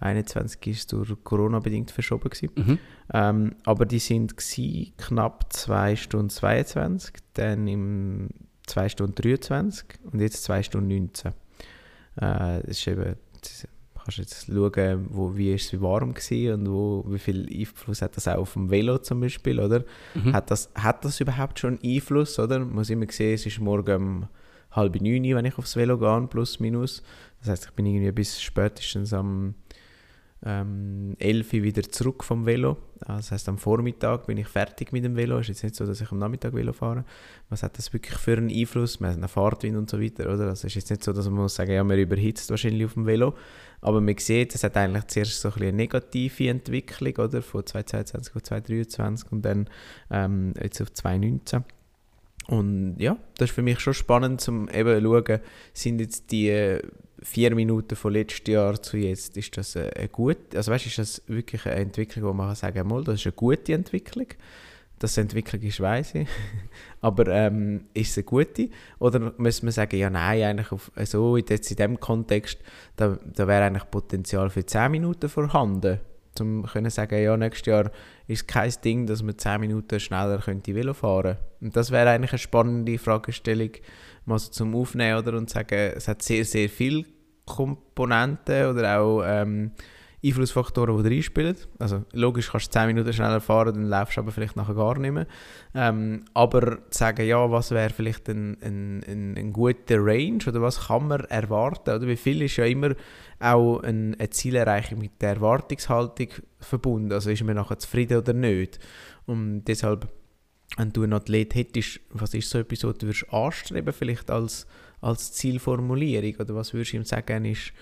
21 0.00 0.66
ist 0.66 0.92
durch 0.92 1.12
Corona 1.24 1.60
bedingt 1.60 1.90
verschoben 1.90 2.30
Mhm. 2.56 2.78
Ähm, 3.12 3.56
aber 3.64 3.86
die 3.86 3.98
sind 3.98 4.36
gewesen, 4.36 4.92
knapp 4.96 5.52
2 5.52 5.96
Stunden 5.96 6.30
22, 6.30 7.14
dann 7.34 7.68
im 7.68 8.28
2 8.66 8.88
Stunden 8.88 9.14
23 9.14 9.86
und 10.10 10.20
jetzt 10.20 10.42
2 10.44 10.62
Stunden 10.62 10.88
19. 10.88 11.32
Äh, 11.32 11.32
das 12.16 12.62
ist 12.68 12.86
eben, 12.86 13.16
das 13.42 13.66
kannst 14.02 14.18
jetzt 14.18 14.46
schauen, 14.46 15.06
wo, 15.10 15.36
wie 15.36 15.52
ist 15.52 15.72
es 15.72 15.80
warm 15.80 16.14
war 16.14 16.54
und 16.54 16.70
wo, 16.70 17.04
wie 17.08 17.18
viel 17.18 17.48
Einfluss 17.52 18.02
hat 18.02 18.16
das 18.16 18.28
auch 18.28 18.38
auf 18.38 18.54
dem 18.54 18.70
Velo 18.70 18.98
zum 18.98 19.20
Beispiel, 19.20 19.60
oder? 19.60 19.84
Mhm. 20.14 20.32
Hat, 20.32 20.50
das, 20.50 20.70
hat 20.74 21.04
das 21.04 21.20
überhaupt 21.20 21.58
schon 21.58 21.78
Einfluss, 21.84 22.38
oder? 22.38 22.58
Man 22.58 22.72
muss 22.72 22.90
immer 22.90 23.06
sehen, 23.10 23.34
es 23.34 23.46
ist 23.46 23.60
morgen 23.60 23.94
um 23.94 24.28
halb 24.72 25.00
neun, 25.00 25.22
wenn 25.22 25.44
ich 25.44 25.58
aufs 25.58 25.76
Velo 25.76 25.98
gehe, 25.98 26.26
plus 26.28 26.60
minus. 26.60 27.02
Das 27.40 27.48
heißt, 27.48 27.66
ich 27.66 27.70
bin 27.72 27.86
irgendwie 27.86 28.12
bis 28.12 28.40
spätestens 28.40 29.12
am 29.12 29.54
ähm, 30.44 31.16
11 31.18 31.52
Uhr 31.52 31.62
wieder 31.62 31.82
zurück 31.82 32.24
vom 32.24 32.46
Velo. 32.46 32.76
Das 33.06 33.30
heißt, 33.30 33.48
am 33.48 33.58
Vormittag 33.58 34.26
bin 34.26 34.38
ich 34.38 34.48
fertig 34.48 34.92
mit 34.92 35.04
dem 35.04 35.16
Velo. 35.16 35.38
Es 35.38 35.42
ist 35.42 35.48
jetzt 35.48 35.62
nicht 35.62 35.74
so, 35.74 35.86
dass 35.86 36.00
ich 36.00 36.10
am 36.10 36.18
Nachmittag 36.18 36.54
Velo 36.54 36.72
fahre. 36.72 37.04
Was 37.48 37.62
hat 37.62 37.76
das 37.78 37.92
wirklich 37.92 38.16
für 38.16 38.36
einen 38.36 38.50
Einfluss? 38.50 39.00
Man 39.00 39.10
hat 39.10 39.16
einen 39.18 39.28
Fahrtwind 39.28 39.76
und 39.76 39.90
so 39.90 40.00
weiter, 40.00 40.24
oder? 40.24 40.48
Also 40.48 40.52
es 40.52 40.64
ist 40.64 40.74
jetzt 40.76 40.90
nicht 40.90 41.04
so, 41.04 41.12
dass 41.12 41.26
man 41.26 41.42
muss 41.42 41.54
sagen, 41.54 41.72
ja, 41.72 41.84
man 41.84 41.98
überhitzt 41.98 42.50
wahrscheinlich 42.50 42.86
auf 42.86 42.94
dem 42.94 43.06
Velo. 43.06 43.34
Aber 43.80 44.00
man 44.00 44.16
sieht, 44.18 44.54
es 44.54 44.64
hat 44.64 44.76
eigentlich 44.76 45.06
zuerst 45.06 45.40
so 45.40 45.48
ein 45.48 45.60
eine 45.60 45.72
negative 45.72 46.48
Entwicklung, 46.48 47.16
oder? 47.16 47.42
Von 47.42 47.66
2022 47.66 48.36
auf 48.36 48.42
2023 48.42 49.32
und 49.32 49.42
dann 49.42 49.68
ähm, 50.10 50.54
jetzt 50.60 50.80
auf 50.80 50.92
2019. 50.92 51.64
Und 52.46 52.96
ja, 52.98 53.16
das 53.36 53.50
ist 53.50 53.54
für 53.54 53.62
mich 53.62 53.80
schon 53.80 53.94
spannend, 53.94 54.46
um 54.48 54.68
eben 54.68 55.00
zu 55.00 55.04
schauen, 55.04 55.40
sind 55.72 56.00
jetzt 56.00 56.32
die 56.32 56.80
vier 57.22 57.54
Minuten 57.54 57.96
von 57.96 58.12
letztem 58.12 58.54
Jahr 58.54 58.80
zu 58.80 58.96
jetzt, 58.96 59.36
ist 59.36 59.56
das 59.56 59.76
eine, 59.76 60.08
gute, 60.08 60.56
also 60.56 60.72
weißt, 60.72 60.86
ist 60.86 60.98
das 60.98 61.22
wirklich 61.26 61.66
eine 61.66 61.76
Entwicklung, 61.76 62.24
wo 62.28 62.32
man 62.32 62.54
sagen 62.54 62.88
kann, 62.88 63.04
das 63.04 63.20
ist 63.20 63.26
eine 63.26 63.32
gute 63.32 63.72
Entwicklung. 63.72 64.26
Dass 64.98 65.12
es 65.12 65.18
eine 65.18 65.24
Entwicklung 65.24 65.62
ist, 65.62 65.80
weiß 65.80 66.14
ich. 66.16 66.28
Aber 67.00 67.26
ähm, 67.28 67.86
ist 67.94 68.10
es 68.10 68.18
eine 68.18 68.24
gute? 68.24 68.68
Oder 68.98 69.32
muss 69.38 69.62
man 69.62 69.72
sagen, 69.72 69.96
ja 69.96 70.10
nein, 70.10 70.42
eigentlich 70.42 70.72
auf, 70.72 70.90
so 71.04 71.38
jetzt 71.38 71.70
in 71.70 71.76
diesem 71.76 72.00
Kontext, 72.00 72.58
da, 72.96 73.18
da 73.34 73.48
wäre 73.48 73.64
eigentlich 73.64 73.90
Potenzial 73.90 74.50
für 74.50 74.64
10 74.64 74.90
Minuten 74.90 75.30
vorhanden, 75.30 76.00
um 76.38 76.66
zu 76.66 76.90
sagen, 76.90 77.22
ja, 77.22 77.34
nächstes 77.36 77.66
Jahr 77.66 77.90
ist 78.30 78.46
kein 78.46 78.72
Ding, 78.84 79.06
dass 79.06 79.22
man 79.24 79.36
10 79.36 79.60
Minuten 79.60 79.98
schneller 79.98 80.38
könnte 80.38 80.74
Velo 80.74 80.94
fahren. 80.94 81.36
Und 81.60 81.74
das 81.76 81.90
wäre 81.90 82.10
eigentlich 82.10 82.30
eine 82.30 82.38
spannende 82.38 82.96
Fragestellung, 82.96 83.70
mal 84.24 84.38
so 84.38 84.50
zum 84.52 84.76
Aufnehmen 84.76 85.18
oder, 85.18 85.36
und 85.36 85.50
sagen, 85.50 85.92
es 85.96 86.06
hat 86.06 86.22
sehr, 86.22 86.44
sehr 86.44 86.68
viele 86.68 87.04
Komponenten 87.44 88.66
oder 88.66 89.00
auch 89.00 89.22
ähm, 89.26 89.72
Einflussfaktoren, 90.22 91.02
die 91.02 91.08
reinspielen. 91.08 91.56
Also 91.78 92.04
logisch 92.12 92.50
kannst 92.50 92.74
du 92.74 92.78
10 92.78 92.88
Minuten 92.88 93.12
schneller 93.12 93.40
fahren, 93.40 93.74
dann 93.74 93.88
läufst 93.88 94.16
du 94.16 94.20
aber 94.20 94.32
vielleicht 94.32 94.56
nachher 94.56 94.74
gar 94.74 94.98
nicht 94.98 95.12
mehr. 95.12 95.26
Ähm, 95.74 96.24
aber 96.34 96.78
zu 96.90 96.98
sagen, 96.98 97.26
ja, 97.26 97.50
was 97.50 97.70
wäre 97.70 97.90
vielleicht 97.90 98.28
ein, 98.28 98.56
ein, 98.62 99.02
ein, 99.04 99.36
ein, 99.36 99.52
guter 99.52 99.96
Range 99.98 100.40
oder 100.46 100.60
was 100.60 100.88
kann 100.88 101.08
man 101.08 101.20
erwarten? 101.20 101.90
Oder 101.90 102.06
wie 102.06 102.16
viel 102.16 102.42
ist 102.42 102.56
ja 102.56 102.66
immer 102.66 102.94
auch 103.38 103.80
ein, 103.80 104.14
eine 104.18 104.30
Zielerreichung 104.30 104.98
mit 104.98 105.22
der 105.22 105.30
Erwartungshaltung 105.30 106.28
verbunden. 106.58 107.12
Also 107.12 107.30
ist 107.30 107.42
man 107.42 107.56
nachher 107.56 107.78
zufrieden 107.78 108.18
oder 108.18 108.34
nicht? 108.34 108.78
Und 109.26 109.64
deshalb 109.64 110.08
wenn 110.76 110.92
du 110.92 111.02
einen 111.02 111.14
Athlet 111.14 111.54
hättest, 111.54 112.00
was 112.10 112.34
ist 112.34 112.48
so 112.48 112.58
etwas, 112.58 112.84
was 112.84 112.98
du 112.98 113.06
würdest 113.06 113.32
anstreben 113.32 113.92
vielleicht 113.92 114.30
als, 114.30 114.66
als 115.00 115.32
Zielformulierung? 115.32 116.36
Oder 116.36 116.54
was 116.54 116.72
würdest 116.72 116.92
du 116.92 116.98
ihm 116.98 117.04
sagen, 117.04 117.44
ist, 117.44 117.72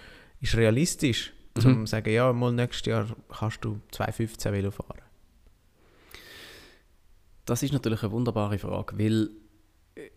ist 0.40 0.56
realistisch? 0.56 1.32
Mhm. 1.64 1.76
Um 1.76 1.86
zu 1.86 1.90
sagen, 1.90 2.10
ja, 2.10 2.32
mal 2.32 2.52
nächstes 2.52 2.86
Jahr 2.86 3.06
kannst 3.28 3.64
du 3.64 3.80
2,15 3.92 4.52
Velo 4.52 4.70
fahren. 4.70 5.00
Das 7.44 7.62
ist 7.62 7.72
natürlich 7.72 8.02
eine 8.02 8.12
wunderbare 8.12 8.58
Frage, 8.58 8.98
weil 8.98 9.30
äh, 9.94 10.10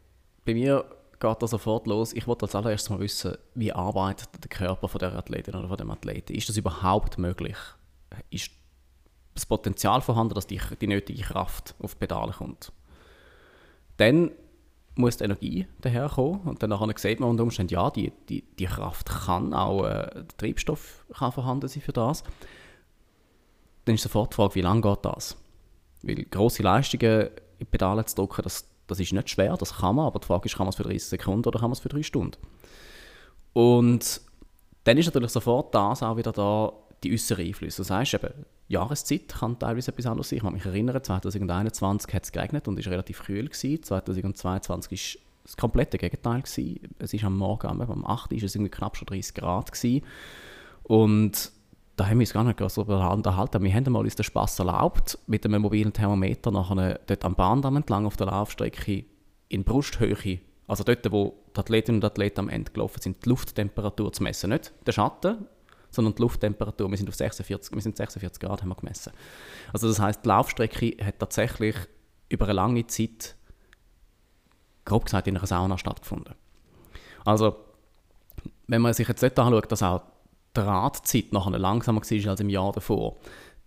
bei 0.46 0.54
mir 0.54 0.86
geht 1.20 1.42
das 1.42 1.52
sofort 1.52 1.88
los. 1.88 2.14
Ich 2.14 2.28
wollte 2.28 2.46
als 2.46 2.56
allererstes 2.56 2.90
mal 2.90 3.00
wissen, 3.00 3.38
wie 3.56 3.72
arbeitet 3.72 4.30
der 4.44 4.50
Körper 4.50 4.88
von 4.88 5.00
der 5.00 5.14
Athletin 5.14 5.56
oder 5.56 5.68
von 5.68 5.78
dem 5.78 5.92
Athleten? 5.92 6.34
Ist 6.34 6.50
das 6.50 6.58
überhaupt 6.58 7.18
möglich? 7.18 7.56
Ist 8.30 8.52
das 9.34 9.46
Potenzial 9.46 10.02
vorhanden, 10.02 10.34
dass 10.34 10.48
die, 10.48 10.60
die 10.80 10.88
nötige 10.88 11.24
Kraft 11.24 11.76
auf 11.80 11.94
die 11.96 12.00
Pedale 12.00 12.34
kommt. 12.34 12.72
Dann 13.98 14.32
muss 14.96 15.18
die 15.18 15.24
Energie 15.24 15.68
daherkommen 15.80 16.42
und 16.42 16.62
dann 16.62 16.94
sieht 16.98 17.20
man 17.20 17.30
unter 17.30 17.44
Umständen, 17.44 17.74
ja, 17.74 17.90
die, 17.90 18.12
die, 18.30 18.44
die 18.60 18.66
Kraft 18.66 19.10
kann 19.10 19.54
auch, 19.54 19.86
äh, 19.86 20.10
der 20.14 20.28
Treibstoff 20.38 21.06
kann 21.18 21.32
vorhanden 21.32 21.68
sein 21.68 21.82
für 21.82 21.94
das. 21.94 22.24
Dann 23.86 23.96
ist 23.96 24.04
sofort 24.04 24.34
die 24.34 24.36
Frage, 24.36 24.56
wie 24.56 24.62
lange 24.62 24.82
geht 24.82 25.00
das? 25.04 25.38
Weil 26.04 26.26
grosse 26.26 26.64
Leistungen 26.64 27.30
in 27.60 27.68
Pedale 27.68 28.06
zu 28.06 28.16
drücken, 28.16 28.42
das, 28.44 28.68
das 28.88 29.00
ist 29.00 29.14
nicht 29.14 29.30
schwer, 29.30 29.56
das 29.58 29.78
kann 29.78 29.96
man, 29.96 30.08
aber 30.08 30.20
die 30.20 30.28
Frage 30.28 30.46
ist, 30.46 30.56
kann 30.56 30.66
man 30.66 30.72
es 30.72 30.76
für 30.76 30.84
30 30.84 31.04
Sekunden 31.04 31.48
oder 31.48 31.60
kann 31.60 31.70
man 31.70 31.74
es 31.74 31.80
für 31.80 31.90
3 31.90 32.04
Stunden? 32.04 32.38
Und 33.54 34.22
dann 34.84 34.98
ist 34.98 35.06
natürlich 35.06 35.32
sofort 35.32 35.74
das 35.74 36.04
auch 36.04 36.18
wieder 36.18 36.32
da, 36.32 36.74
die 37.04 37.14
äußeren 37.14 37.46
Einflüsse. 37.46 37.82
Das 37.82 37.90
heißt 37.90 38.14
eben, 38.16 38.34
Jahreszeit 38.68 39.28
kann 39.30 39.58
teilweise 39.58 39.92
etwas 39.92 40.06
anderes 40.06 40.30
sein. 40.30 40.38
Ich 40.38 40.44
kann 40.44 40.54
mich 40.54 40.66
erinnern, 40.66 41.04
2021 41.04 42.14
hat 42.14 42.24
es 42.24 42.32
geregnet 42.32 42.68
und 42.68 42.84
war 42.84 42.92
relativ 42.92 43.24
kühl. 43.24 43.48
Gewesen. 43.48 43.84
2022 43.84 45.16
war 45.16 45.22
das 45.44 45.58
komplette 45.58 45.98
Gegenteil. 45.98 46.42
Gewesen. 46.42 46.80
Es 47.00 47.14
ist 47.14 47.24
am 47.24 47.38
Morgen, 47.38 47.68
am 47.68 48.06
8. 48.06 48.32
ist 48.34 48.44
es 48.44 48.56
irgendwie 48.56 48.72
knapp 48.72 48.98
schon 48.98 49.08
30 49.08 49.34
Grad. 49.34 49.72
Gewesen. 49.72 50.06
Und 50.84 51.52
da 51.96 52.08
haben 52.08 52.18
wir 52.18 52.24
uns 52.24 52.34
gar 52.34 52.44
nicht 52.44 52.60
so 52.70 52.82
unterhalten. 52.84 53.64
Wir 53.64 53.74
haben 53.74 53.92
mal 53.92 54.00
uns 54.00 54.16
den 54.16 54.24
Spass 54.24 54.58
erlaubt, 54.60 55.20
mit 55.28 55.46
einem 55.46 55.62
mobilen 55.62 55.94
Thermometer 55.94 56.52
nachher 56.52 57.00
dort 57.06 57.26
am 57.26 57.36
Bahndamm 57.36 57.76
entlang 57.76 58.06
auf 58.06 58.18
der 58.18 58.28
Laufstrecke 58.28 59.06
in 59.50 59.64
Brusthöhe, 59.64 60.40
also 60.68 60.84
dort, 60.84 61.12
wo 61.12 61.36
die 61.56 61.60
Athletinnen 61.60 61.98
und 62.00 62.06
Athleten 62.06 62.40
am 62.40 62.50
Ende 62.50 62.72
gelaufen 62.72 63.02
sind, 63.02 63.26
die 63.26 63.30
Lufttemperatur 63.30 64.14
zu 64.14 64.24
messen. 64.24 64.50
Nicht 64.52 64.72
der 64.88 64.94
Schatten, 64.94 65.46
sondern 65.92 66.16
die 66.16 66.22
Lufttemperatur. 66.22 66.90
Wir 66.90 66.98
sind 66.98 67.10
auf 67.10 67.16
46, 67.16 67.76
wir 67.76 67.82
sind 67.82 67.98
46 67.98 68.42
Grad 68.42 68.62
haben 68.62 68.70
wir 68.70 68.76
gemessen. 68.76 69.12
Also 69.72 69.88
das 69.88 70.00
heißt, 70.00 70.24
die 70.24 70.28
Laufstrecke 70.30 71.06
hat 71.06 71.20
tatsächlich 71.20 71.76
über 72.30 72.46
eine 72.46 72.54
lange 72.54 72.88
Zeit, 72.88 73.36
grob 74.86 75.06
gesagt, 75.06 75.28
in 75.28 75.38
einer 75.38 75.46
Sauna 75.46 75.78
stattgefunden. 75.78 76.36
Also, 77.26 77.58
wenn 78.68 78.82
man 78.82 78.94
sich 78.94 79.08
jetzt 79.08 79.22
dort 79.22 79.38
anschaut, 79.38 79.72
dass 79.72 79.84
auch 79.84 80.02
die 80.56 80.62
Radzeit 80.62 81.32
nachher 81.34 81.60
langsamer 81.60 82.02
war 82.02 82.30
als 82.30 82.40
im 82.40 82.50
Jahr 82.50 82.72
davor, 82.72 83.18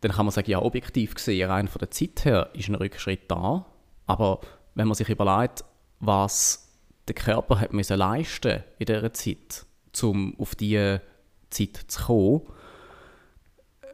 dann 0.01 0.13
kann 0.13 0.27
man 0.27 0.33
sagen, 0.33 0.51
ja, 0.51 0.61
objektiv 0.61 1.15
gesehen, 1.15 1.51
rein 1.51 1.69
von 1.69 1.79
der 1.79 1.91
Zeit 1.91 2.25
her 2.25 2.51
ist 2.53 2.69
ein 2.69 2.75
Rückschritt 2.75 3.31
da. 3.31 3.65
Aber 4.07 4.41
wenn 4.75 4.89
man 4.89 4.95
sich 4.95 5.09
überlegt, 5.09 5.65
was 6.01 6.69
der 7.09 7.15
Körper 7.15 7.61
hat 7.61 7.73
leisten 7.73 8.63
in 8.79 8.87
dieser 8.87 9.13
Zeit, 9.13 9.67
um 10.03 10.39
auf 10.39 10.55
diese 10.55 11.01
Zeit 11.55 11.77
zu 11.89 12.05
kommen, 12.05 12.43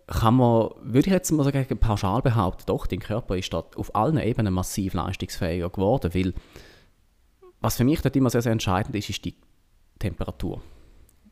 kann 0.06 0.34
man, 0.34 0.70
würde 0.82 1.06
ich 1.06 1.12
jetzt 1.12 1.30
mal 1.30 1.44
sagen, 1.44 1.78
pauschal 1.78 2.20
behaupten, 2.20 2.64
doch, 2.66 2.86
dein 2.86 2.98
Körper 2.98 3.36
ist 3.36 3.52
dort 3.52 3.76
auf 3.76 3.94
allen 3.94 4.18
Ebenen 4.18 4.52
massiv 4.52 4.94
leistungsfähiger 4.94 5.70
geworden, 5.70 6.12
weil 6.14 6.34
was 7.60 7.76
für 7.76 7.84
mich 7.84 8.00
dort 8.00 8.16
immer 8.16 8.30
sehr, 8.30 8.42
sehr 8.42 8.52
entscheidend 8.52 8.96
ist, 8.96 9.10
ist 9.10 9.24
die 9.24 9.36
Temperatur. 9.98 10.62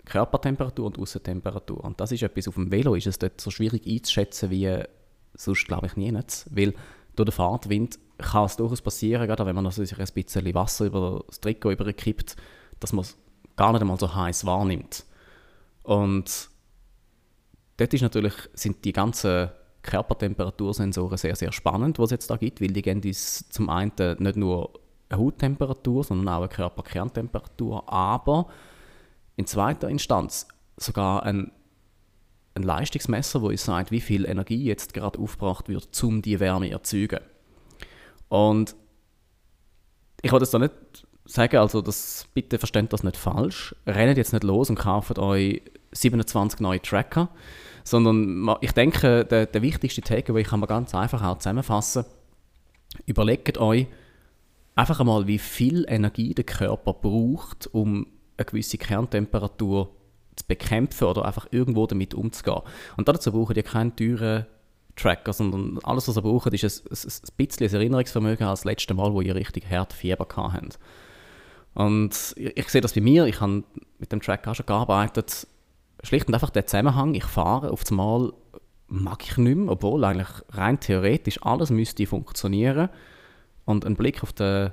Körpertemperatur 0.04 0.86
und 0.86 0.98
Außentemperatur. 0.98 1.82
Und 1.84 2.00
das 2.00 2.12
ist 2.12 2.22
etwas, 2.22 2.48
auf 2.48 2.54
dem 2.54 2.70
Velo 2.70 2.94
ist 2.94 3.06
es 3.06 3.18
dort 3.18 3.40
so 3.40 3.50
schwierig 3.50 3.86
einzuschätzen 3.86 4.50
wie 4.50 4.82
sonst, 5.34 5.66
glaube 5.66 5.86
ich, 5.86 5.96
nie. 5.96 6.12
Weil 6.12 6.74
durch 7.16 7.28
den 7.28 7.32
Fahrtwind 7.32 7.98
kann 8.18 8.44
es 8.44 8.56
durchaus 8.56 8.82
passieren, 8.82 9.26
gerade 9.26 9.44
wenn 9.46 9.54
man 9.54 9.66
also 9.66 9.84
sich 9.84 9.98
ein 9.98 10.06
bisschen 10.14 10.54
Wasser 10.54 10.86
über 10.86 11.24
das 11.26 11.40
Trikot 11.40 11.72
überkippt, 11.72 12.36
dass 12.80 12.92
man 12.92 13.02
es 13.02 13.16
gar 13.56 13.72
nicht 13.72 13.82
einmal 13.82 13.98
so 13.98 14.14
heiß 14.14 14.46
wahrnimmt. 14.46 15.04
Und 15.88 16.50
dort 17.78 17.94
ist 17.94 18.02
natürlich, 18.02 18.34
sind 18.52 18.84
die 18.84 18.92
ganzen 18.92 19.48
Körpertemperatursensoren 19.80 21.16
sehr, 21.16 21.34
sehr 21.34 21.50
spannend, 21.50 21.98
was 21.98 22.08
es 22.08 22.10
jetzt 22.10 22.30
da 22.30 22.36
gibt, 22.36 22.60
weil 22.60 22.74
die 22.74 22.82
geben 22.82 23.00
uns 23.02 23.48
zum 23.48 23.70
einen 23.70 23.92
nicht 24.18 24.36
nur 24.36 24.78
eine 25.08 25.18
Hauttemperatur, 25.18 26.04
sondern 26.04 26.28
auch 26.28 26.40
eine 26.40 26.48
Körperkerntemperatur, 26.48 27.90
aber 27.90 28.48
in 29.36 29.46
zweiter 29.46 29.88
Instanz 29.88 30.46
sogar 30.76 31.22
ein, 31.22 31.52
ein 32.54 32.64
Leistungsmesser, 32.64 33.40
wo 33.40 33.48
uns 33.48 33.64
sagt, 33.64 33.90
wie 33.90 34.02
viel 34.02 34.26
Energie 34.26 34.64
jetzt 34.64 34.92
gerade 34.92 35.18
aufgebracht 35.18 35.70
wird, 35.70 36.04
um 36.04 36.20
die 36.20 36.38
Wärme 36.38 36.66
zu 36.66 36.72
erzeugen. 36.98 37.24
Und 38.28 38.76
ich 40.20 40.32
wollte 40.32 40.44
es 40.44 40.50
da 40.50 40.58
nicht 40.58 40.74
sagen, 41.24 41.56
also 41.56 41.80
das, 41.80 42.26
bitte 42.34 42.58
versteht 42.58 42.92
das 42.92 43.04
nicht 43.04 43.16
falsch. 43.16 43.74
Rennt 43.86 44.18
jetzt 44.18 44.34
nicht 44.34 44.44
los 44.44 44.68
und 44.68 44.78
kauft 44.78 45.18
euch 45.18 45.62
27 45.92 46.60
neue 46.60 46.80
Tracker, 46.80 47.28
sondern 47.84 48.56
ich 48.60 48.72
denke, 48.72 49.24
der, 49.24 49.46
der 49.46 49.62
wichtigste 49.62 50.02
Takeaway 50.02 50.42
kann 50.42 50.60
man 50.60 50.68
ganz 50.68 50.94
einfach 50.94 51.22
auch 51.22 51.38
zusammenfassen. 51.38 52.04
Überlegt 53.06 53.58
euch 53.58 53.86
einfach 54.74 55.00
einmal, 55.00 55.26
wie 55.26 55.38
viel 55.38 55.84
Energie 55.88 56.34
der 56.34 56.44
Körper 56.44 56.92
braucht, 56.92 57.68
um 57.72 58.06
eine 58.36 58.44
gewisse 58.44 58.78
Kerntemperatur 58.78 59.90
zu 60.36 60.44
bekämpfen 60.46 61.04
oder 61.04 61.24
einfach 61.24 61.48
irgendwo 61.50 61.86
damit 61.86 62.14
umzugehen. 62.14 62.62
Und 62.96 63.08
dazu 63.08 63.32
braucht 63.32 63.56
ihr 63.56 63.62
keinen 63.62 63.96
teuren 63.96 64.46
Tracker, 64.94 65.32
sondern 65.32 65.78
alles, 65.82 66.08
was 66.08 66.16
ihr 66.16 66.22
braucht, 66.22 66.52
ist 66.52 66.64
ein, 66.64 66.92
ein, 66.92 67.36
bisschen 67.36 67.72
Erinnerungsvermögen 67.72 68.46
als 68.46 68.60
das 68.60 68.64
letzte 68.64 68.94
Mal, 68.94 69.12
wo 69.12 69.20
ihr 69.20 69.34
richtig 69.34 69.68
hart 69.70 69.92
Fieber 69.92 70.26
habt. 70.36 70.78
Und 71.74 72.34
ich, 72.36 72.56
ich 72.56 72.68
sehe 72.68 72.80
das 72.80 72.92
bei 72.92 73.00
mir, 73.00 73.26
ich 73.26 73.40
habe 73.40 73.64
mit 73.98 74.12
dem 74.12 74.20
Tracker 74.20 74.50
auch 74.50 74.54
schon 74.54 74.66
gearbeitet, 74.66 75.46
schlicht 76.02 76.28
und 76.28 76.34
einfach 76.34 76.50
der 76.50 76.66
Zusammenhang, 76.66 77.14
ich 77.14 77.24
fahre 77.24 77.70
auf 77.70 77.84
einmal 77.90 78.32
mag 78.88 79.22
ich 79.22 79.36
nicht 79.36 79.56
mehr, 79.56 79.72
obwohl 79.72 80.04
eigentlich 80.04 80.28
rein 80.50 80.80
theoretisch 80.80 81.42
alles 81.42 81.70
müsste 81.70 82.06
funktionieren. 82.06 82.88
Und 83.64 83.84
ein 83.84 83.96
Blick 83.96 84.22
auf 84.22 84.32
den, 84.32 84.70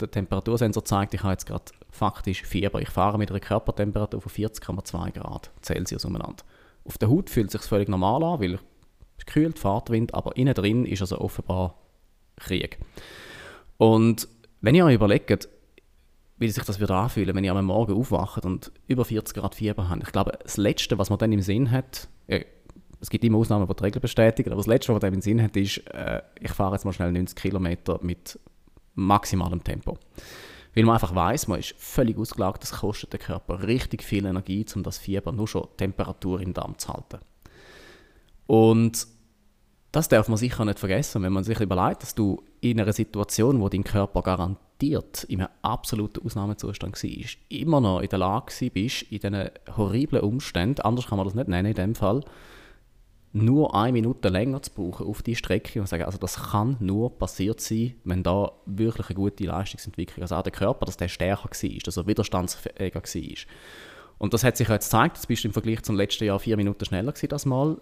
den 0.00 0.10
Temperatursensor 0.10 0.84
zeigt, 0.84 1.14
ich 1.14 1.22
habe 1.22 1.32
jetzt 1.32 1.46
gerade 1.46 1.64
faktisch 1.90 2.42
Fieber. 2.42 2.80
Ich 2.82 2.90
fahre 2.90 3.18
mit 3.18 3.30
einer 3.30 3.40
Körpertemperatur 3.40 4.20
von 4.20 4.30
40,2 4.30 5.12
Grad 5.12 5.50
Celsius 5.62 6.04
umeinander. 6.04 6.44
Auf 6.84 6.98
der 6.98 7.08
Haut 7.08 7.30
fühlt 7.30 7.46
es 7.46 7.52
sich 7.52 7.62
völlig 7.62 7.88
normal 7.88 8.22
an, 8.22 8.40
weil 8.40 8.58
es 9.16 9.26
kühlt, 9.26 9.58
Fahrtwind, 9.58 10.14
aber 10.14 10.36
innen 10.36 10.54
drin 10.54 10.84
ist 10.84 11.00
also 11.00 11.18
offenbar 11.18 11.74
Krieg. 12.36 12.78
Und 13.78 14.28
wenn 14.60 14.74
ihr 14.74 14.84
euch 14.84 14.94
überlegt, 14.94 15.48
wie 16.38 16.48
sich 16.48 16.64
das 16.64 16.78
wird 16.80 16.90
anfühlen, 16.90 17.34
wenn 17.34 17.44
ihr 17.44 17.54
am 17.54 17.64
Morgen 17.64 17.94
aufwacht 17.94 18.44
und 18.44 18.70
über 18.86 19.04
40 19.04 19.36
Grad 19.36 19.54
Fieber 19.54 19.88
habt. 19.88 20.02
Ich 20.02 20.12
glaube, 20.12 20.38
das 20.42 20.56
Letzte, 20.56 20.98
was 20.98 21.10
man 21.10 21.18
dann 21.18 21.32
im 21.32 21.40
Sinn 21.40 21.70
hat, 21.70 22.08
äh, 22.26 22.44
es 23.00 23.10
gibt 23.10 23.24
immer 23.24 23.38
Ausnahmen, 23.38 23.66
die 23.66 23.74
die 23.74 23.84
Regel 23.84 24.00
bestätigen, 24.00 24.50
aber 24.50 24.60
das 24.60 24.66
Letzte, 24.66 24.88
was 24.88 24.94
man 24.94 25.00
dann 25.00 25.14
im 25.14 25.20
Sinn 25.20 25.42
hat, 25.42 25.56
ist, 25.56 25.78
äh, 25.88 26.22
ich 26.40 26.52
fahre 26.52 26.74
jetzt 26.74 26.84
mal 26.84 26.92
schnell 26.92 27.12
90 27.12 27.36
Kilometer 27.36 27.98
mit 28.02 28.38
maximalem 28.94 29.62
Tempo. 29.62 29.98
Weil 30.74 30.84
man 30.84 30.94
einfach 30.94 31.14
weiß, 31.14 31.48
man 31.48 31.58
ist 31.58 31.74
völlig 31.76 32.18
ausgelagt, 32.18 32.62
das 32.62 32.72
kostet 32.72 33.12
den 33.12 33.20
Körper 33.20 33.66
richtig 33.66 34.02
viel 34.02 34.26
Energie, 34.26 34.64
um 34.74 34.82
das 34.82 34.98
Fieber 34.98 35.32
nur 35.32 35.48
schon 35.48 35.66
Temperatur 35.76 36.40
im 36.40 36.54
Darm 36.54 36.78
zu 36.78 36.88
halten. 36.92 37.18
Und 38.46 39.06
das 39.92 40.08
darf 40.08 40.28
man 40.28 40.36
sicher 40.36 40.64
nicht 40.64 40.78
vergessen, 40.78 41.22
wenn 41.22 41.32
man 41.32 41.44
sich 41.44 41.58
überlegt, 41.60 42.02
dass 42.02 42.14
du 42.14 42.42
in 42.60 42.80
einer 42.80 42.92
Situation, 42.92 43.60
wo 43.60 43.68
dein 43.68 43.84
Körper 43.84 44.22
garantiert 44.22 44.67
in 44.82 45.40
einem 45.40 45.48
absoluten 45.62 46.24
Ausnahmezustand 46.24 47.02
war, 47.02 47.30
immer 47.48 47.80
noch 47.80 48.00
in 48.00 48.08
der 48.08 48.18
Lage 48.18 48.70
bist, 48.70 49.02
in 49.02 49.18
diesen 49.18 49.50
horriblen 49.76 50.22
Umständen, 50.22 50.82
anders 50.82 51.06
kann 51.06 51.18
man 51.18 51.26
das 51.26 51.34
nicht 51.34 51.48
nennen 51.48 51.68
in 51.68 51.74
dem 51.74 51.94
Fall, 51.94 52.22
nur 53.32 53.74
eine 53.74 53.92
Minute 53.92 54.28
länger 54.28 54.62
zu 54.62 54.70
brauchen 54.72 55.06
auf 55.06 55.22
die 55.22 55.36
Strecke 55.36 55.80
und 55.80 55.88
sagen, 55.88 56.04
also 56.04 56.18
das 56.18 56.50
kann 56.50 56.76
nur 56.80 57.18
passiert 57.18 57.60
sein, 57.60 57.94
wenn 58.04 58.22
da 58.22 58.52
wirklich 58.66 59.08
eine 59.08 59.16
gute 59.16 59.44
Leistungsentwicklung, 59.44 60.22
also 60.22 60.36
auch 60.36 60.42
der 60.42 60.52
Körper, 60.52 60.86
dass 60.86 60.96
der 60.96 61.08
stärker 61.08 61.44
war, 61.44 61.78
dass 61.84 61.96
er 61.96 62.06
widerstandsfähiger 62.06 63.02
war. 63.02 63.36
Und 64.18 64.34
das 64.34 64.44
hat 64.44 64.56
sich 64.56 64.68
jetzt 64.68 64.86
gezeigt, 64.86 65.16
jetzt 65.16 65.28
bist 65.28 65.44
du 65.44 65.48
im 65.48 65.52
Vergleich 65.52 65.82
zum 65.82 65.96
letzten 65.96 66.24
Jahr 66.24 66.38
vier 66.38 66.56
Minuten 66.56 66.84
schneller 66.84 67.12
gewesen, 67.12 67.28
das 67.28 67.46
Mal. 67.46 67.80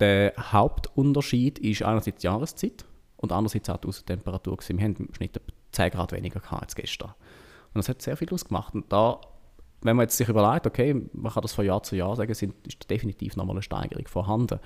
Der 0.00 0.32
Hauptunterschied 0.38 1.58
ist 1.58 1.82
einerseits 1.82 2.20
die 2.20 2.26
Jahreszeit 2.26 2.84
und 3.16 3.32
andererseits 3.32 3.68
auch 3.68 3.76
die 3.76 3.88
Außentemperatur. 3.88 4.58
Wir 4.66 4.84
haben 4.84 4.96
im 4.96 5.14
Schnitt 5.14 5.40
10 5.72 5.90
Grad 5.90 6.12
weniger 6.12 6.40
als 6.50 6.74
gestern. 6.74 7.14
Und 7.74 7.78
das 7.78 7.88
hat 7.88 8.02
sehr 8.02 8.16
viel 8.16 8.32
ausgemacht. 8.32 8.74
Und 8.74 8.92
da 8.92 9.20
wenn 9.82 9.96
man 9.96 10.04
jetzt 10.04 10.16
sich 10.16 10.28
überlegt, 10.28 10.66
okay, 10.66 10.94
man 11.12 11.32
kann 11.32 11.42
das 11.42 11.52
von 11.52 11.64
Jahr 11.64 11.82
zu 11.82 11.96
Jahr 11.96 12.14
sagen, 12.16 12.32
sind, 12.34 12.54
ist 12.66 12.88
definitiv 12.88 13.36
nochmal 13.36 13.56
eine 13.56 13.62
Steigerung 13.62 14.06
vorhanden. 14.06 14.60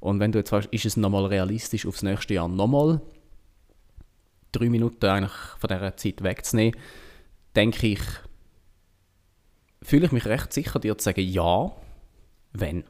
Und 0.00 0.20
wenn 0.20 0.32
du 0.32 0.38
jetzt 0.38 0.50
fragst, 0.50 0.68
ist 0.72 0.84
es 0.84 0.96
nochmal 0.96 1.26
realistisch, 1.26 1.86
aufs 1.86 2.02
nächste 2.02 2.34
Jahr 2.34 2.48
nochmal 2.48 3.00
drei 4.52 4.68
Minuten 4.68 5.06
eigentlich 5.06 5.32
von 5.58 5.68
dieser 5.68 5.96
Zeit 5.96 6.22
wegzunehmen, 6.22 6.78
denke 7.54 7.86
ich, 7.86 8.00
fühle 9.82 10.06
ich 10.06 10.12
mich 10.12 10.26
recht 10.26 10.52
sicher, 10.52 10.80
dir 10.80 10.98
zu 10.98 11.04
sagen, 11.04 11.20
ja, 11.20 11.72
wenn. 12.52 12.84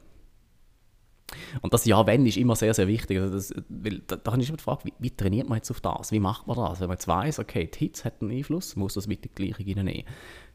Und 1.61 1.73
das 1.73 1.85
Ja, 1.85 2.05
wenn 2.07 2.25
ist 2.25 2.37
immer 2.37 2.55
sehr, 2.55 2.73
sehr 2.73 2.87
wichtig. 2.87 3.19
Also 3.19 3.33
das, 3.33 3.53
weil 3.69 3.99
da, 4.07 4.15
da 4.15 4.31
habe 4.31 4.43
immer 4.43 4.57
die 4.57 4.63
Frage, 4.63 4.85
wie, 4.85 4.93
wie, 4.99 5.11
trainiert 5.11 5.47
man 5.49 5.57
jetzt 5.57 5.71
auf 5.71 5.81
das? 5.81 6.11
Wie 6.11 6.19
macht 6.19 6.47
man 6.47 6.57
das? 6.57 6.79
Wenn 6.79 6.87
man 6.87 6.95
jetzt 6.95 7.07
weiss, 7.07 7.39
okay, 7.39 7.69
die 7.73 7.79
Hitze 7.79 8.05
hat 8.05 8.21
einen 8.21 8.31
Einfluss, 8.31 8.75
muss 8.75 8.95
das 8.95 9.07
mit 9.07 9.23
der 9.23 9.31
Gleichung 9.33 9.65
reinnehmen 9.65 10.05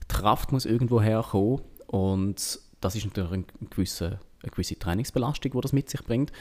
die 0.05 0.15
Kraft 0.15 0.53
muss 0.53 0.67
irgendwo 0.67 1.01
herkommen 1.01 1.63
und 1.87 2.61
das 2.81 2.97
ist 2.97 3.07
natürlich 3.07 3.33
eine 3.33 3.45
gewisse, 3.71 4.21
eine 4.43 4.51
gewisse 4.51 4.79
Trainingsbelastung, 4.79 5.53
die 5.53 5.61
das 5.61 5.73
mit 5.73 5.89
sich 5.89 6.03
bringt. 6.05 6.33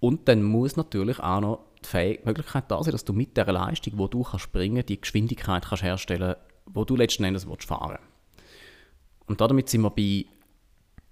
Und 0.00 0.28
dann 0.28 0.42
muss 0.42 0.76
natürlich 0.76 1.20
auch 1.20 1.40
noch 1.40 1.60
die 1.92 2.18
Möglichkeit 2.24 2.64
da 2.68 2.82
sein, 2.82 2.92
dass 2.92 3.04
du 3.04 3.12
mit 3.12 3.36
der 3.36 3.50
Leistung, 3.50 3.94
wo 3.96 4.08
du 4.08 4.22
kannst 4.22 4.44
springen, 4.44 4.84
die 4.84 5.00
Geschwindigkeit 5.00 5.64
kannst 5.64 5.82
herstellen, 5.82 6.34
wo 6.66 6.84
du 6.84 6.96
letzten 6.96 7.24
Endes 7.24 7.48
willst 7.48 7.68
fahren. 7.68 7.98
Und 9.26 9.40
damit 9.40 9.68
sind 9.68 9.82
wir 9.82 9.90
bei 9.90 10.26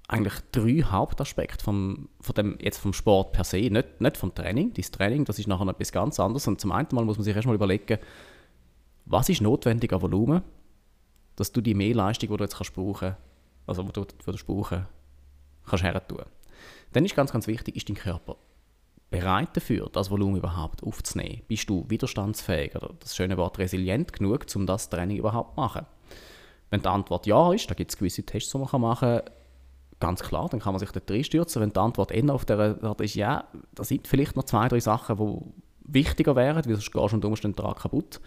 eigentlich 0.06 0.34
drei 0.52 0.82
Hauptaspekte 0.82 1.64
vom, 1.64 2.08
von 2.20 2.34
dem, 2.34 2.58
jetzt 2.60 2.78
vom 2.78 2.92
Sport 2.92 3.32
per 3.32 3.44
se, 3.44 3.56
nicht, 3.56 4.00
nicht 4.00 4.16
vom 4.16 4.34
Training. 4.34 4.72
Das 4.74 4.90
Training, 4.90 5.24
das 5.24 5.38
ist 5.38 5.48
nachher 5.48 5.68
etwas 5.68 5.92
ganz 5.92 6.20
anderes. 6.20 6.46
Und 6.46 6.60
zum 6.60 6.72
einen 6.72 6.88
Mal 6.92 7.04
muss 7.04 7.16
man 7.16 7.24
sich 7.24 7.34
erstmal 7.34 7.54
überlegen, 7.54 7.98
was 9.06 9.28
ist 9.28 9.40
notwendig 9.40 9.92
an 9.92 10.02
Volumen 10.02 10.42
dass 11.36 11.52
du 11.52 11.60
die 11.60 11.74
Mehrleistung, 11.74 12.30
die 12.30 12.36
du 12.36 12.44
jetzt 12.44 12.56
kannst 12.56 12.74
brauchen 12.74 13.16
also 13.66 13.82
die 13.82 13.92
du, 13.92 14.04
die 14.04 14.32
du 14.32 14.44
brauchen 14.44 14.86
kannst 15.66 15.84
hertun. 15.84 16.24
Dann 16.92 17.04
ist 17.04 17.16
ganz, 17.16 17.32
ganz 17.32 17.46
wichtig, 17.46 17.76
ist 17.76 17.88
dein 17.88 17.96
Körper 17.96 18.36
bereit 19.10 19.56
dafür, 19.56 19.88
das 19.90 20.10
Volumen 20.10 20.36
überhaupt 20.36 20.82
aufzunehmen? 20.82 21.42
Bist 21.48 21.68
du 21.70 21.88
widerstandsfähig 21.88 22.74
oder 22.76 22.94
das 23.00 23.16
schöne 23.16 23.36
Wort 23.36 23.58
resilient 23.58 24.12
genug, 24.12 24.46
um 24.54 24.66
das 24.66 24.90
Training 24.90 25.16
überhaupt 25.16 25.54
zu 25.54 25.60
machen? 25.60 25.86
Wenn 26.70 26.82
die 26.82 26.88
Antwort 26.88 27.26
ja 27.26 27.52
ist, 27.52 27.70
da 27.70 27.74
gibt 27.74 27.90
es 27.90 27.96
gewisse 27.96 28.24
Tests, 28.24 28.52
die 28.52 28.58
man 28.58 28.80
machen 28.80 29.20
kann, 29.20 29.30
ganz 30.04 30.22
klar, 30.22 30.48
dann 30.50 30.60
kann 30.60 30.72
man 30.72 30.80
sich 30.80 30.90
dort 30.90 31.10
reinstürzen. 31.10 31.62
Wenn 31.62 31.70
die 31.70 31.80
Antwort 31.80 32.12
eher 32.12 32.34
auf 32.34 32.44
der 32.44 32.82
Art 32.82 33.00
ist, 33.00 33.14
ja, 33.14 33.44
da 33.74 33.84
sind 33.84 34.06
vielleicht 34.06 34.36
noch 34.36 34.44
zwei, 34.44 34.68
drei 34.68 34.80
Sachen, 34.80 35.16
die 35.16 35.92
wichtiger 35.92 36.36
wären, 36.36 36.64
weil 36.64 36.74
sonst 36.74 36.92
gehst 36.92 37.12
du 37.12 37.16
unter 37.16 37.28
Umständen 37.28 37.56
daran 37.56 37.74
kaputt, 37.74 38.20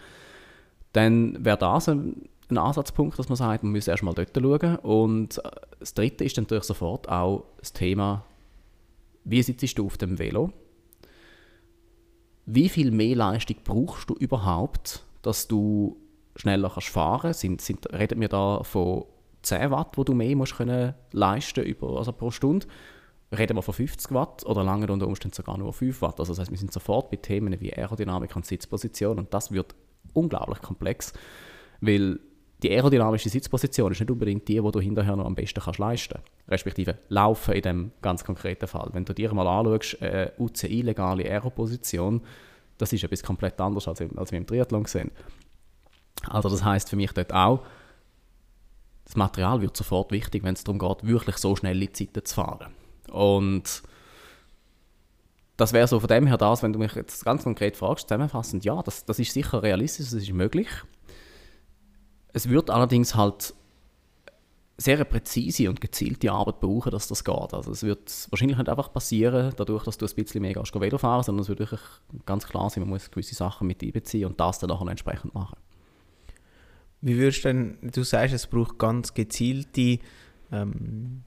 dann 0.92 1.44
wäre 1.44 1.58
das 1.58 1.88
ein 1.88 2.28
ein 2.50 2.58
Ansatzpunkt, 2.58 3.18
dass 3.18 3.28
man 3.28 3.36
sagt, 3.36 3.62
man 3.62 3.72
muss 3.72 3.88
erstmal 3.88 4.14
dort 4.14 4.34
schauen. 4.34 4.76
Und 4.76 5.38
äh, 5.38 5.50
das 5.78 5.94
Dritte 5.94 6.24
ist 6.24 6.36
natürlich 6.36 6.64
sofort 6.64 7.08
auch 7.08 7.44
das 7.58 7.72
Thema, 7.72 8.24
wie 9.24 9.42
sitzt 9.42 9.78
du 9.78 9.86
auf 9.86 9.98
dem 9.98 10.18
Velo? 10.18 10.52
Wie 12.46 12.68
viel 12.68 12.90
mehr 12.90 13.16
Leistung 13.16 13.56
brauchst 13.62 14.08
du 14.08 14.14
überhaupt, 14.14 15.04
dass 15.20 15.48
du 15.48 15.98
schneller 16.36 16.70
kannst 16.72 16.88
fahren? 16.88 17.34
Sind, 17.34 17.60
sind, 17.60 17.92
reden 17.92 18.20
wir 18.20 18.28
da 18.28 18.62
von 18.62 19.04
10 19.42 19.70
Watt, 19.70 19.96
wo 19.96 20.04
du 20.04 20.14
mehr 20.14 20.36
musst 20.36 20.56
können 20.56 20.94
leisten 21.12 21.64
über, 21.64 21.98
also 21.98 22.12
pro 22.12 22.30
Stunde? 22.30 22.66
Reden 23.36 23.56
wir 23.56 23.62
von 23.62 23.74
50 23.74 24.12
Watt 24.12 24.46
oder 24.46 24.64
lange 24.64 24.90
unter 24.90 25.06
Umständen 25.06 25.34
sogar 25.34 25.58
nur 25.58 25.72
5 25.72 26.00
Watt? 26.00 26.18
Also 26.18 26.32
das 26.32 26.40
heißt, 26.40 26.50
wir 26.50 26.58
sind 26.58 26.72
sofort 26.72 27.10
bei 27.10 27.16
Themen 27.16 27.60
wie 27.60 27.72
Aerodynamik 27.72 28.34
und 28.34 28.46
Sitzposition 28.46 29.18
und 29.18 29.34
das 29.34 29.52
wird 29.52 29.74
unglaublich 30.14 30.62
komplex, 30.62 31.12
weil 31.80 32.20
die 32.62 32.70
aerodynamische 32.70 33.28
Sitzposition 33.28 33.92
ist 33.92 34.00
nicht 34.00 34.10
unbedingt 34.10 34.48
die, 34.48 34.60
die 34.60 34.70
du 34.72 34.80
hinterher 34.80 35.14
noch 35.14 35.26
am 35.26 35.34
besten 35.34 35.60
kannst 35.60 35.78
leisten 35.78 36.14
kannst. 36.14 36.32
Respektive 36.48 36.98
laufen 37.08 37.54
in 37.54 37.62
dem 37.62 37.92
ganz 38.02 38.24
konkreten 38.24 38.66
Fall. 38.66 38.90
Wenn 38.92 39.04
du 39.04 39.12
dir 39.12 39.32
mal 39.32 39.46
anschaust, 39.46 40.02
äh, 40.02 40.32
UCI-legale 40.38 41.24
Aeroposition, 41.24 42.22
das 42.78 42.92
ist 42.92 43.04
etwas 43.04 43.22
komplett 43.22 43.60
anderes, 43.60 43.86
als, 43.86 44.00
als 44.00 44.32
wir 44.32 44.38
im 44.38 44.46
Triathlon 44.46 44.86
sehen. 44.86 45.12
Also 46.26 46.48
das 46.48 46.64
heißt 46.64 46.90
für 46.90 46.96
mich 46.96 47.12
dort 47.12 47.32
auch, 47.32 47.62
das 49.08 49.16
Material 49.16 49.62
wird 49.62 49.74
sofort 49.74 50.12
wichtig, 50.12 50.44
wenn 50.44 50.52
es 50.52 50.64
darum 50.64 50.78
geht, 50.78 51.06
wirklich 51.06 51.38
so 51.38 51.56
schnelle 51.56 51.90
Zeiten 51.90 52.22
zu 52.24 52.34
fahren. 52.34 52.74
Und 53.10 53.82
das 55.56 55.72
wäre 55.72 55.88
so 55.88 55.98
von 55.98 56.08
dem 56.08 56.26
her 56.26 56.36
das, 56.36 56.62
wenn 56.62 56.74
du 56.74 56.78
mich 56.78 56.94
jetzt 56.94 57.24
ganz 57.24 57.42
konkret 57.42 57.76
fragst, 57.76 58.08
zusammenfassend, 58.08 58.66
ja, 58.66 58.82
das, 58.82 59.06
das 59.06 59.18
ist 59.18 59.32
sicher 59.32 59.62
realistisch, 59.62 60.10
das 60.10 60.22
ist 60.22 60.32
möglich. 60.32 60.68
Es 62.34 62.50
wird 62.50 62.68
allerdings 62.68 63.14
halt 63.14 63.54
sehr 64.76 65.02
präzise 65.04 65.70
und 65.70 65.80
gezielte 65.80 66.30
Arbeit 66.30 66.60
brauchen, 66.60 66.90
dass 66.90 67.08
das 67.08 67.24
geht. 67.24 67.54
Also 67.54 67.72
es 67.72 67.82
wird 67.82 68.28
wahrscheinlich 68.30 68.58
nicht 68.58 68.68
einfach 68.68 68.92
passieren, 68.92 69.54
dadurch, 69.56 69.84
dass 69.84 69.96
du 69.96 70.04
ein 70.04 70.14
bisschen 70.14 70.42
mehr 70.42 70.54
Velo 70.54 70.98
fahren, 70.98 71.22
sondern 71.24 71.42
es 71.42 71.48
wird 71.48 71.60
wirklich 71.60 71.80
ganz 72.26 72.46
klar 72.46 72.68
sein, 72.68 72.82
man 72.82 72.90
muss 72.90 73.10
gewisse 73.10 73.34
Sachen 73.34 73.66
mit 73.66 73.82
einbeziehen 73.82 74.26
und 74.28 74.38
das 74.38 74.58
dann 74.58 74.68
nachher 74.68 74.86
entsprechend 74.86 75.34
machen. 75.34 75.56
Wie 77.00 77.16
würdest 77.16 77.44
du 77.44 77.48
denn, 77.48 77.78
du 77.82 78.02
sagst, 78.02 78.34
es 78.34 78.46
braucht 78.46 78.78
ganz 78.78 79.14
gezielte 79.14 79.98
ähm, 80.50 81.22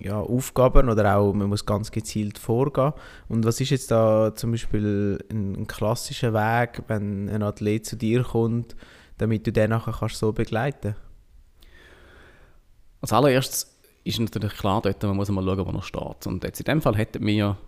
ja, 0.00 0.20
Aufgaben 0.20 0.88
oder 0.88 1.16
auch 1.16 1.32
man 1.32 1.48
muss 1.48 1.66
ganz 1.66 1.90
gezielt 1.90 2.38
vorgehen. 2.38 2.92
Und 3.28 3.44
was 3.44 3.60
ist 3.60 3.70
jetzt 3.70 3.90
da 3.90 4.32
zum 4.34 4.52
Beispiel 4.52 5.18
ein, 5.30 5.56
ein 5.56 5.66
klassischer 5.66 6.32
Weg, 6.32 6.84
wenn 6.86 7.28
ein 7.28 7.42
Athlet 7.42 7.86
zu 7.86 7.96
dir 7.96 8.22
kommt, 8.22 8.76
damit 9.18 9.46
du 9.46 9.52
den 9.52 9.70
nachher 9.70 9.94
kannst 9.98 10.16
so 10.16 10.32
begleiten 10.32 10.94
Als 13.00 13.12
allererstes 13.12 13.76
ist 14.04 14.20
natürlich 14.20 14.54
klar, 14.54 14.80
dort 14.82 15.02
man 15.02 15.16
muss 15.16 15.28
mal 15.30 15.44
schauen, 15.44 15.66
wo 15.66 15.76
er 15.76 15.82
steht. 15.82 16.26
Und 16.26 16.44
jetzt 16.44 16.60
in 16.60 16.64
dem 16.64 16.80
Fall 16.80 16.96
hätten 16.96 17.26
wir 17.26 17.58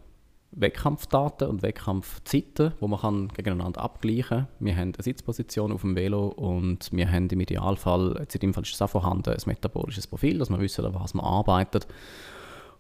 Wettkampfdaten 0.53 1.49
und 1.49 1.63
Wettkampfzeiten, 1.63 2.73
wo 2.81 2.89
man 2.89 3.01
kann 3.01 3.29
gegeneinander 3.29 3.81
abgleichen 3.81 4.29
kann. 4.29 4.49
Wir 4.59 4.75
haben 4.75 4.93
eine 4.95 5.03
Sitzposition 5.03 5.71
auf 5.71 5.83
dem 5.83 5.95
Velo 5.95 6.27
und 6.27 6.91
wir 6.93 7.11
haben 7.11 7.29
im 7.29 7.41
Idealfall, 7.41 8.17
jetzt 8.19 8.35
in 8.35 8.41
dem 8.41 8.55
Fall 8.55 8.65
ist 8.65 8.75
es 8.75 8.83
auch 8.83 8.91
vorhanden, 8.91 9.31
ein 9.31 9.43
metabolisches 9.47 10.09
Profil, 10.09 10.39
dass 10.39 10.51
wir 10.51 10.59
wissen, 10.59 10.85
an 10.85 10.95
was 10.95 11.15
man 11.15 11.25
arbeitet. 11.25 11.87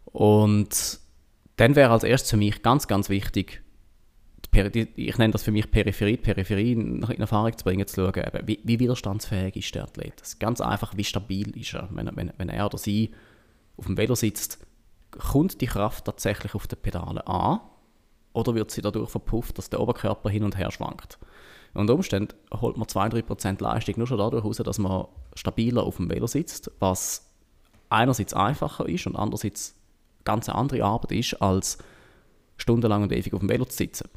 Und 0.06 0.98
dann 1.56 1.76
wäre 1.76 1.92
als 1.92 2.02
erstes 2.02 2.30
für 2.30 2.36
mich 2.36 2.62
ganz, 2.62 2.88
ganz 2.88 3.08
wichtig, 3.08 3.62
ich 4.52 5.18
nenne 5.18 5.30
das 5.30 5.44
für 5.44 5.52
mich 5.52 5.70
Peripherie, 5.70 6.16
Peripherie 6.16 6.72
in 6.72 7.02
Erfahrung 7.02 7.56
zu 7.56 7.62
bringen, 7.62 7.86
zu 7.86 7.94
schauen, 8.12 8.24
wie, 8.46 8.58
wie 8.64 8.80
widerstandsfähig 8.80 9.54
ist 9.54 9.74
der 9.76 9.84
Athlet. 9.84 10.20
Das 10.20 10.30
ist 10.30 10.40
ganz 10.40 10.60
einfach, 10.60 10.96
wie 10.96 11.04
stabil 11.04 11.56
ist 11.56 11.74
er, 11.74 11.88
wenn, 11.92 12.10
wenn, 12.16 12.32
wenn 12.36 12.48
er 12.48 12.66
oder 12.66 12.78
sie 12.78 13.12
auf 13.76 13.86
dem 13.86 13.96
Velo 13.96 14.16
sitzt, 14.16 14.66
kommt 15.10 15.60
die 15.60 15.66
Kraft 15.66 16.04
tatsächlich 16.04 16.54
auf 16.54 16.66
den 16.66 16.80
Pedalen 16.80 17.18
an 17.18 17.60
oder 18.32 18.54
wird 18.54 18.70
sie 18.70 18.82
dadurch 18.82 19.10
verpufft, 19.10 19.58
dass 19.58 19.70
der 19.70 19.80
Oberkörper 19.80 20.30
hin 20.30 20.44
und 20.44 20.56
her 20.56 20.70
schwankt? 20.70 21.18
Unter 21.74 21.94
Umständen 21.94 22.34
holt 22.52 22.76
man 22.76 22.88
2-3% 22.88 23.62
Leistung 23.62 23.94
nur 23.98 24.06
schon 24.06 24.18
dadurch 24.18 24.44
raus, 24.44 24.56
dass 24.56 24.78
man 24.78 25.06
stabiler 25.34 25.84
auf 25.84 25.96
dem 25.96 26.10
Velo 26.10 26.26
sitzt, 26.26 26.70
was 26.80 27.30
einerseits 27.88 28.34
einfacher 28.34 28.88
ist 28.88 29.06
und 29.06 29.16
andererseits 29.16 29.76
ganz 30.24 30.48
eine 30.48 30.58
andere 30.58 30.84
Arbeit 30.84 31.12
ist, 31.12 31.34
als 31.40 31.78
stundenlang 32.56 33.02
und 33.04 33.12
ewig 33.12 33.32
auf 33.32 33.40
dem 33.40 33.48
Velo 33.48 33.64
zu 33.64 33.76
sitzen. 33.76 34.08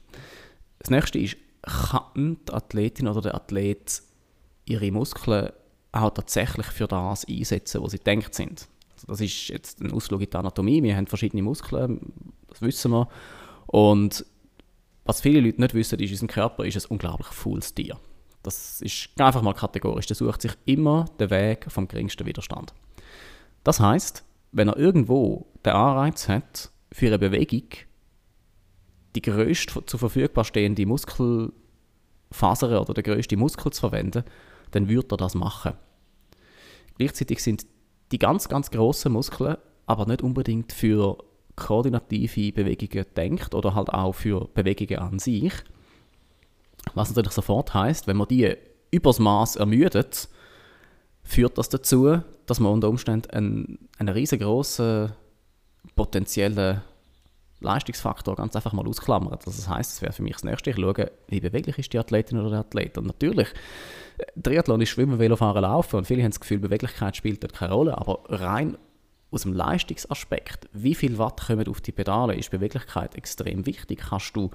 Das 0.79 0.89
nächste 0.89 1.19
ist, 1.19 1.37
kann 1.61 2.37
die 2.47 2.53
Athletin 2.53 3.07
oder 3.07 3.21
der 3.21 3.35
Athlet 3.35 4.01
ihre 4.65 4.91
Muskeln 4.91 5.51
auch 5.91 6.09
tatsächlich 6.09 6.65
für 6.67 6.87
das 6.87 7.25
einsetzen, 7.25 7.81
wo 7.81 7.87
sie 7.87 7.99
denkt 7.99 8.33
sind. 8.33 8.67
Das 9.07 9.21
ist 9.21 9.49
jetzt 9.49 9.81
ein 9.81 9.91
Ausflug 9.91 10.21
in 10.21 10.29
die 10.29 10.37
Anatomie. 10.37 10.81
Wir 10.83 10.95
haben 10.95 11.07
verschiedene 11.07 11.43
Muskeln, 11.43 12.13
das 12.47 12.61
wissen 12.61 12.91
wir. 12.91 13.07
Und 13.67 14.25
was 15.05 15.21
viele 15.21 15.41
Leute 15.41 15.59
nicht 15.59 15.73
wissen, 15.73 15.99
ist, 15.99 16.11
unser 16.11 16.27
Körper 16.27 16.65
ist 16.65 16.77
ein 16.77 16.91
unglaublich 16.91 17.27
faules 17.27 17.73
Tier. 17.73 17.97
Das 18.43 18.81
ist 18.81 19.09
einfach 19.19 19.41
mal 19.41 19.53
kategorisch. 19.53 20.05
Der 20.05 20.15
sucht 20.15 20.41
sich 20.41 20.53
immer 20.65 21.05
den 21.19 21.29
Weg 21.29 21.65
vom 21.69 21.87
geringsten 21.87 22.25
Widerstand. 22.25 22.73
Das 23.63 23.79
heißt, 23.79 24.23
wenn 24.51 24.67
er 24.67 24.77
irgendwo 24.77 25.47
den 25.65 25.73
Anreiz 25.73 26.27
hat, 26.27 26.71
für 26.91 27.07
eine 27.07 27.19
Bewegung 27.19 27.69
die 29.15 29.21
größte 29.21 29.85
zur 29.85 29.99
verfügbar 29.99 30.43
stehende 30.43 30.85
Muskelfaser 30.85 31.51
oder 32.81 32.93
der 32.93 33.03
größte 33.03 33.37
Muskel 33.37 33.71
zu 33.71 33.79
verwenden, 33.81 34.23
dann 34.71 34.89
würde 34.89 35.15
er 35.15 35.17
das 35.17 35.35
machen. 35.35 35.73
Gleichzeitig 36.97 37.41
sind 37.41 37.65
die 38.13 38.19
ganz, 38.19 38.47
ganz 38.47 38.71
grossen 38.71 39.11
Muskeln 39.11 39.57
aber 39.85 40.05
nicht 40.05 40.21
unbedingt 40.21 40.71
für 40.71 41.17
koordinative 41.55 42.51
Bewegungen 42.53 43.05
denkt 43.17 43.53
oder 43.53 43.75
halt 43.75 43.89
auch 43.89 44.13
für 44.13 44.47
Bewegungen 44.53 44.99
an 44.99 45.19
sich. 45.19 45.53
Was 46.93 47.09
natürlich 47.09 47.33
sofort 47.33 47.73
heißt, 47.73 48.07
wenn 48.07 48.17
man 48.17 48.27
die 48.27 48.55
übers 48.91 49.19
Maß 49.19 49.57
ermüdet, 49.57 50.29
führt 51.23 51.57
das 51.57 51.69
dazu, 51.69 52.21
dass 52.45 52.59
man 52.59 52.73
unter 52.73 52.89
Umständen 52.89 53.31
einen, 53.31 53.89
einen 53.97 54.09
riesengroßen 54.09 55.11
potenziellen 55.95 56.81
Leistungsfaktor 57.59 58.35
ganz 58.35 58.55
einfach 58.55 58.73
mal 58.73 58.87
ausklammert. 58.87 59.45
Also 59.45 59.57
das 59.57 59.69
heißt, 59.69 59.93
es 59.93 60.01
wäre 60.01 60.13
für 60.13 60.23
mich 60.23 60.33
das 60.33 60.43
Nächste, 60.43 60.69
ich 60.69 60.75
schaue, 60.75 61.11
wie 61.27 61.39
beweglich 61.39 61.77
ist 61.77 61.93
die 61.93 61.99
Athletin 61.99 62.39
oder 62.39 62.49
der 62.49 62.59
Athlet. 62.59 62.97
Und 62.97 63.07
natürlich, 63.07 63.47
Triathlon 64.41 64.81
ist 64.81 64.89
Schwimmen, 64.89 65.19
Velofahren, 65.19 65.61
Laufen 65.61 65.97
und 65.97 66.07
viele 66.07 66.23
haben 66.23 66.31
das 66.31 66.39
Gefühl, 66.39 66.59
Beweglichkeit 66.59 67.15
spielt 67.15 67.43
dort 67.43 67.53
keine 67.53 67.73
Rolle, 67.73 67.97
aber 67.97 68.23
rein 68.27 68.77
aus 69.31 69.43
dem 69.43 69.53
Leistungsaspekt, 69.53 70.69
wie 70.73 70.95
viel 70.95 71.17
Watt 71.17 71.47
kommen 71.47 71.67
auf 71.67 71.81
die 71.81 71.91
Pedale, 71.91 72.35
ist 72.35 72.51
Beweglichkeit 72.51 73.15
extrem 73.15 73.65
wichtig. 73.65 74.03
Kannst 74.09 74.35
du 74.35 74.51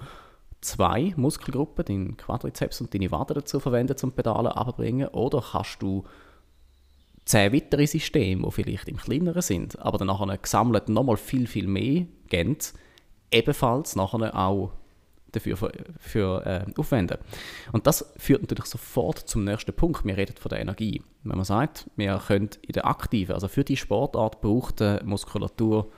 zwei 0.61 1.13
Muskelgruppen, 1.17 1.85
deinen 1.85 2.17
Quadrizeps 2.17 2.79
und 2.81 2.93
deine 2.93 3.11
Wade 3.11 3.33
dazu 3.33 3.59
verwenden, 3.59 3.97
zum 3.97 4.13
Pedalen 4.13 4.47
abbringen, 4.47 5.09
oder 5.09 5.43
kannst 5.51 5.81
du 5.81 6.05
zehn 7.25 7.53
weitere 7.53 7.85
Systeme, 7.87 8.45
die 8.45 8.51
vielleicht 8.51 8.87
im 8.87 8.97
kleineren 8.97 9.41
sind, 9.41 9.77
aber 9.79 9.97
dann 9.97 10.07
nachher 10.07 10.37
gesammelt 10.37 10.89
nochmal 10.89 11.17
viel, 11.17 11.45
viel 11.45 11.67
mehr 11.67 12.05
geben, 12.29 12.57
ebenfalls 13.31 13.95
nachher 13.95 14.35
auch 14.35 14.71
dafür 15.31 15.57
für, 15.57 15.71
für 15.99 16.45
äh, 16.45 16.79
aufwenden. 16.79 17.17
Und 17.71 17.87
das 17.87 18.11
führt 18.17 18.41
natürlich 18.41 18.65
sofort 18.65 19.19
zum 19.19 19.43
nächsten 19.43 19.73
Punkt. 19.73 20.05
Wir 20.05 20.17
reden 20.17 20.35
von 20.37 20.49
der 20.49 20.59
Energie. 20.59 21.01
Wenn 21.23 21.37
man 21.37 21.45
sagt, 21.45 21.89
wir 21.95 22.21
können 22.25 22.49
in 22.61 22.73
der 22.73 22.85
aktiven, 22.85 23.33
also 23.33 23.47
für 23.47 23.63
die 23.63 23.77
Sportart 23.77 24.41
brauchte 24.41 25.01
Muskulatur 25.05 25.91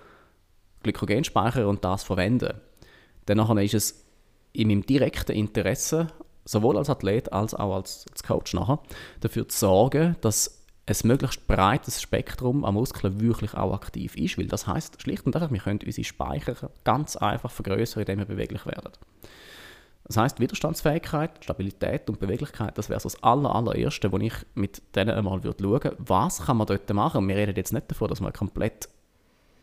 Glykogenspeicher 0.83 1.67
und 1.67 1.85
das 1.85 2.03
verwenden, 2.03 2.59
dann 3.25 3.57
ist 3.59 3.73
es 3.73 4.05
in 4.53 4.67
meinem 4.67 4.85
direkten 4.85 5.33
Interesse, 5.33 6.07
sowohl 6.45 6.77
als 6.77 6.89
Athlet 6.89 7.31
als 7.31 7.53
auch 7.53 7.75
als, 7.75 8.05
als 8.11 8.23
Coach 8.23 8.53
nachher, 8.53 8.79
dafür 9.19 9.47
zu 9.47 9.57
sorgen, 9.57 10.15
dass 10.21 10.60
ein 10.87 10.95
möglichst 11.03 11.47
breites 11.47 12.01
Spektrum 12.01 12.65
an 12.65 12.73
Muskeln 12.73 13.19
wirklich 13.21 13.53
auch 13.53 13.73
aktiv 13.73 14.15
ist, 14.15 14.37
weil 14.37 14.47
das 14.47 14.67
heißt 14.67 15.01
schlicht 15.01 15.25
und 15.25 15.35
einfach, 15.35 15.51
wir 15.51 15.59
können 15.59 15.79
unsere 15.85 16.03
Speicher 16.03 16.55
ganz 16.83 17.15
einfach 17.15 17.51
vergrößern, 17.51 18.01
indem 18.01 18.19
wir 18.19 18.25
beweglich 18.25 18.65
werden. 18.65 18.91
Das 20.05 20.17
heißt 20.17 20.39
Widerstandsfähigkeit, 20.39 21.43
Stabilität 21.43 22.09
und 22.09 22.19
Beweglichkeit, 22.19 22.77
das 22.77 22.89
wäre 22.89 22.99
so 22.99 23.07
das 23.07 23.23
aller, 23.23 23.53
allererste, 23.55 24.11
wo 24.11 24.17
ich 24.17 24.33
mit 24.55 24.81
denen 24.95 25.11
einmal 25.11 25.43
würde 25.43 25.63
schauen, 25.63 25.95
was 25.99 26.45
kann 26.45 26.57
man 26.57 26.67
dort 26.67 26.91
machen. 26.93 27.19
Und 27.19 27.27
wir 27.27 27.35
reden 27.35 27.55
jetzt 27.55 27.71
nicht 27.71 27.89
davon, 27.89 28.09
dass 28.09 28.19
man 28.19 28.33
komplett 28.33 28.89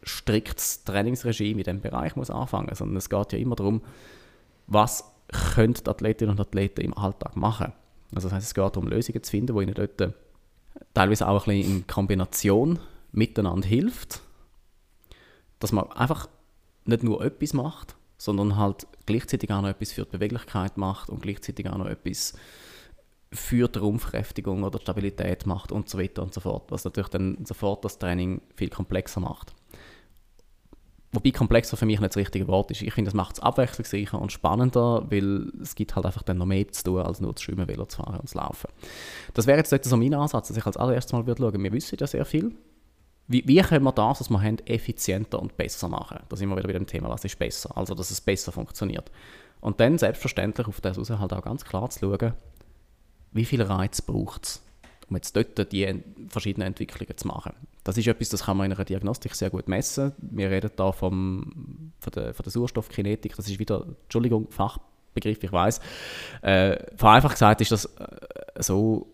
striktes 0.03 0.85
Trainingsregime 0.85 1.61
in 1.61 1.65
diesem 1.65 1.81
Bereich 1.81 2.17
muss 2.17 2.31
anfangen, 2.31 2.75
sondern 2.75 2.97
es 2.97 3.11
geht 3.11 3.33
ja 3.33 3.39
immer 3.39 3.57
darum, 3.57 3.83
was 4.69 5.05
können 5.55 5.75
die 5.75 5.91
Athletinnen 5.91 6.31
und 6.31 6.41
Athleten 6.41 6.81
im 6.81 6.97
Alltag 6.97 7.37
machen. 7.37 7.73
Also 8.15 8.29
das 8.29 8.37
heißt, 8.37 8.47
es 8.47 8.55
geht 8.55 8.77
darum, 8.77 8.89
Lösungen 8.89 9.23
zu 9.23 9.31
finden, 9.31 9.55
die 9.55 9.63
ihnen 9.63 9.75
dort 9.75 10.15
teilweise 10.95 11.29
auch 11.29 11.47
ein 11.47 11.57
bisschen 11.57 11.77
in 11.77 11.87
Kombination 11.87 12.79
miteinander 13.13 13.67
hilft, 13.67 14.21
dass 15.59 15.73
man 15.73 15.91
einfach 15.93 16.29
nicht 16.85 17.03
nur 17.03 17.25
etwas 17.25 17.53
macht, 17.53 17.97
sondern 18.17 18.57
halt 18.57 18.87
gleichzeitig 19.07 19.51
auch 19.53 19.63
noch 19.63 19.69
etwas 19.69 19.93
für 19.93 20.05
die 20.05 20.13
Beweglichkeit 20.13 20.77
macht 20.77 21.09
und 21.11 21.23
gleichzeitig 21.23 21.69
auch 21.69 21.79
noch 21.79 21.87
etwas 21.87 22.35
für 23.33 23.69
die 23.69 23.79
Rumpfkräftigung 23.79 24.65
oder 24.65 24.81
Stabilität 24.81 25.47
macht 25.47 25.71
und 25.71 25.89
so 25.89 25.99
weiter 25.99 26.23
und 26.23 26.33
so 26.33 26.41
fort, 26.41 26.71
was 26.71 26.85
natürlich 26.85 27.11
dann 27.11 27.45
sofort 27.45 27.85
das 27.85 27.99
Training 27.99 28.41
viel 28.57 28.71
komplexer 28.71 29.21
macht. 29.21 29.55
Wobei 31.13 31.31
komplexer 31.31 31.79
für 31.79 31.87
mich 31.87 32.01
nicht 32.01 32.11
das 32.11 32.19
richtige 32.19 32.47
Wort 32.49 32.71
ist. 32.71 32.83
Ich 32.83 32.93
finde, 32.93 33.09
das 33.09 33.15
macht 33.15 33.37
es 33.37 33.41
abwechslungsreicher 33.41 34.21
und 34.21 34.31
spannender, 34.31 35.07
weil 35.11 35.51
es 35.63 35.75
gibt 35.75 35.97
halt 35.97 36.05
einfach 36.05 36.23
dann 36.23 36.37
noch 36.37 36.45
mehr 36.45 36.69
zu 36.69 36.85
tun, 36.85 37.01
als 37.01 37.21
nur 37.21 37.35
zu 37.35 37.45
schwimmen, 37.45 37.67
Velo 37.67 37.87
zu 37.87 38.03
fahren 38.03 38.21
und 38.21 38.29
zu 38.29 38.37
laufen. 38.37 38.69
Das 39.33 39.47
wäre 39.47 39.59
jetzt 39.59 39.85
so 39.85 39.97
mein 39.97 40.13
Ansatz, 40.13 40.49
dass 40.49 40.57
ich 40.57 40.67
als 40.67 40.77
allererstes 40.77 41.13
mal 41.13 41.27
würde 41.27 41.43
schauen, 41.43 41.63
wir 41.63 41.73
wissen 41.73 41.97
ja 41.99 42.07
sehr 42.07 42.27
viel. 42.27 42.55
Wie, 43.27 43.47
wie 43.47 43.61
können 43.61 43.85
wir 43.85 43.93
das, 43.93 44.21
was 44.21 44.31
wir 44.31 44.43
haben, 44.43 44.59
effizienter 44.67 45.41
und 45.41 45.57
besser 45.57 45.89
machen? 45.89 46.21
Da 46.29 46.37
sind 46.37 46.49
wir 46.51 46.57
wieder 46.57 46.69
bei 46.69 46.75
dem 46.75 46.87
Thema, 46.87 47.09
was 47.09 47.25
ist 47.25 47.39
besser? 47.39 47.75
Also, 47.77 47.95
dass 47.95 48.11
es 48.11 48.21
besser 48.21 48.53
funktioniert. 48.53 49.11
Und 49.61 49.81
dann 49.81 49.99
selbstverständlich 49.99 50.67
auf 50.67 50.81
das 50.81 50.99
raus 50.99 51.11
halt 51.11 51.33
auch 51.33 51.43
ganz 51.43 51.65
klar 51.65 51.89
zu 51.89 52.01
schauen, 52.01 52.35
wie 53.33 53.45
viel 53.45 53.63
Reiz 53.63 54.03
braucht 54.03 54.45
es 54.45 54.68
um 55.09 55.17
jetzt 55.17 55.35
dort 55.35 55.73
die 55.73 56.03
verschiedenen 56.29 56.69
Entwicklungen 56.69 57.17
zu 57.17 57.29
machen. 57.29 57.53
Das 57.85 57.97
ist 57.97 58.07
etwas, 58.07 58.29
das 58.29 58.45
kann 58.45 58.57
man 58.57 58.67
in 58.67 58.73
einer 58.73 58.85
Diagnostik 58.85 59.35
sehr 59.35 59.51
gut 59.51 59.69
messen. 59.69 60.13
Wir 60.19 60.51
reden 60.51 60.71
da 60.77 60.93
vom, 60.93 61.93
von, 62.01 62.13
der, 62.13 62.35
von 62.35 62.45
der 62.45 62.53
Sauerstoffkinetik, 62.53 63.35
das 63.37 63.49
ist 63.49 63.59
wieder, 63.59 63.87
Entschuldigung, 64.05 64.49
Fachbegriff, 64.51 65.43
ich 65.43 65.53
weiß. 65.53 65.81
Äh, 66.43 66.77
vereinfacht 66.97 67.35
gesagt 67.35 67.61
ist 67.61 67.73
das 67.73 67.87
äh, 67.87 68.63
so, 68.63 69.09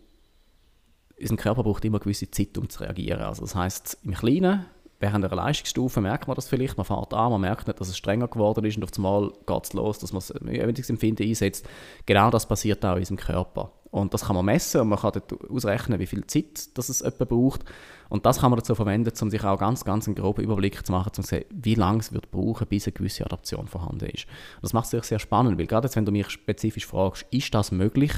unser 1.20 1.36
Körper 1.36 1.62
braucht 1.62 1.84
immer 1.84 1.98
eine 1.98 2.04
gewisse 2.04 2.30
Zeit, 2.30 2.58
um 2.58 2.68
zu 2.68 2.80
reagieren. 2.80 3.20
Also 3.20 3.42
das 3.42 3.54
heißt 3.54 3.98
im 4.02 4.14
Kleinen, 4.14 4.66
während 5.04 5.22
einer 5.22 5.36
Leistungsstufe 5.36 6.00
merkt 6.00 6.28
man 6.28 6.34
das 6.34 6.48
vielleicht, 6.48 6.78
man 6.78 6.86
fährt 6.86 7.12
an, 7.12 7.32
man 7.32 7.40
merkt 7.42 7.66
nicht, 7.66 7.78
dass 7.78 7.88
es 7.88 7.98
strenger 7.98 8.26
geworden 8.26 8.64
ist 8.64 8.78
und 8.78 8.84
auf 8.84 8.90
einmal 8.96 9.30
geht 9.46 9.64
es 9.64 9.72
los, 9.74 9.98
dass 9.98 10.12
man 10.12 10.20
das 10.20 10.90
Empfinden 10.90 11.28
einsetzt. 11.28 11.68
Genau 12.06 12.30
das 12.30 12.46
passiert 12.46 12.82
auch 12.86 12.92
in 12.92 13.00
unserem 13.00 13.18
Körper. 13.18 13.70
Und 13.90 14.14
das 14.14 14.24
kann 14.24 14.34
man 14.34 14.46
messen 14.46 14.80
und 14.80 14.88
man 14.88 14.98
kann 14.98 15.12
dort 15.12 15.50
ausrechnen, 15.50 16.00
wie 16.00 16.06
viel 16.06 16.26
Zeit 16.26 16.76
das 16.76 16.88
es 16.88 17.02
etwa 17.02 17.26
braucht. 17.26 17.64
Und 18.08 18.24
das 18.24 18.40
kann 18.40 18.50
man 18.50 18.58
dazu 18.58 18.74
verwenden, 18.74 19.12
um 19.20 19.30
sich 19.30 19.44
auch 19.44 19.58
ganz, 19.58 19.84
ganz 19.84 20.06
einen 20.08 20.16
groben 20.16 20.42
Überblick 20.42 20.84
zu 20.84 20.90
machen, 20.90 21.10
um 21.10 21.22
zu 21.22 21.22
sehen, 21.22 21.44
wie 21.50 21.74
lange 21.74 22.00
es 22.00 22.12
wird 22.12 22.30
brauchen, 22.30 22.66
bis 22.66 22.86
eine 22.86 22.92
gewisse 22.92 23.24
Adaption 23.24 23.68
vorhanden 23.68 24.06
ist. 24.06 24.24
Und 24.56 24.62
das 24.62 24.72
macht 24.72 24.86
es 24.86 24.92
natürlich 24.92 25.08
sehr 25.08 25.18
spannend, 25.18 25.58
weil 25.58 25.66
gerade 25.66 25.86
jetzt, 25.86 25.96
wenn 25.96 26.06
du 26.06 26.12
mich 26.12 26.30
spezifisch 26.30 26.86
fragst, 26.86 27.26
ist 27.30 27.54
das 27.54 27.72
möglich 27.72 28.12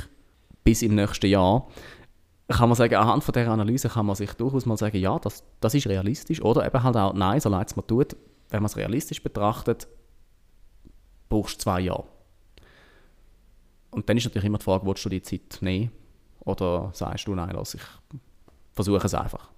bis 0.62 0.82
im 0.82 0.94
nächsten 0.94 1.26
Jahr, 1.26 1.66
kann 2.48 2.68
man 2.68 2.76
sagen, 2.76 2.94
anhand 2.94 3.26
dieser 3.26 3.50
Analyse 3.50 3.88
kann 3.88 4.06
man 4.06 4.14
sich 4.14 4.32
durchaus 4.34 4.66
mal 4.66 4.76
sagen, 4.76 4.98
ja, 4.98 5.18
das, 5.18 5.42
das 5.60 5.74
ist 5.74 5.86
realistisch. 5.88 6.40
Oder 6.42 6.64
eben 6.64 6.82
halt 6.82 6.96
auch, 6.96 7.12
nein, 7.12 7.40
so 7.40 7.48
leid 7.48 7.68
es 7.68 7.76
man 7.76 7.86
tut, 7.86 8.16
wenn 8.50 8.62
man 8.62 8.66
es 8.66 8.76
realistisch 8.76 9.22
betrachtet, 9.22 9.88
brauchst 11.28 11.56
du 11.56 11.62
zwei 11.62 11.80
Jahre. 11.80 12.04
Und 13.90 14.08
dann 14.08 14.16
ist 14.16 14.24
natürlich 14.24 14.44
immer 14.44 14.58
die 14.58 14.64
Frage, 14.64 14.86
willst 14.86 15.04
du 15.04 15.08
die 15.08 15.22
Zeit 15.22 15.58
nehmen? 15.60 15.90
Oder 16.40 16.90
sagst 16.92 17.26
du, 17.26 17.34
nein, 17.34 17.50
lass 17.52 17.74
ich 17.74 17.82
versuche 18.72 19.06
es 19.06 19.14
einfach. 19.14 19.50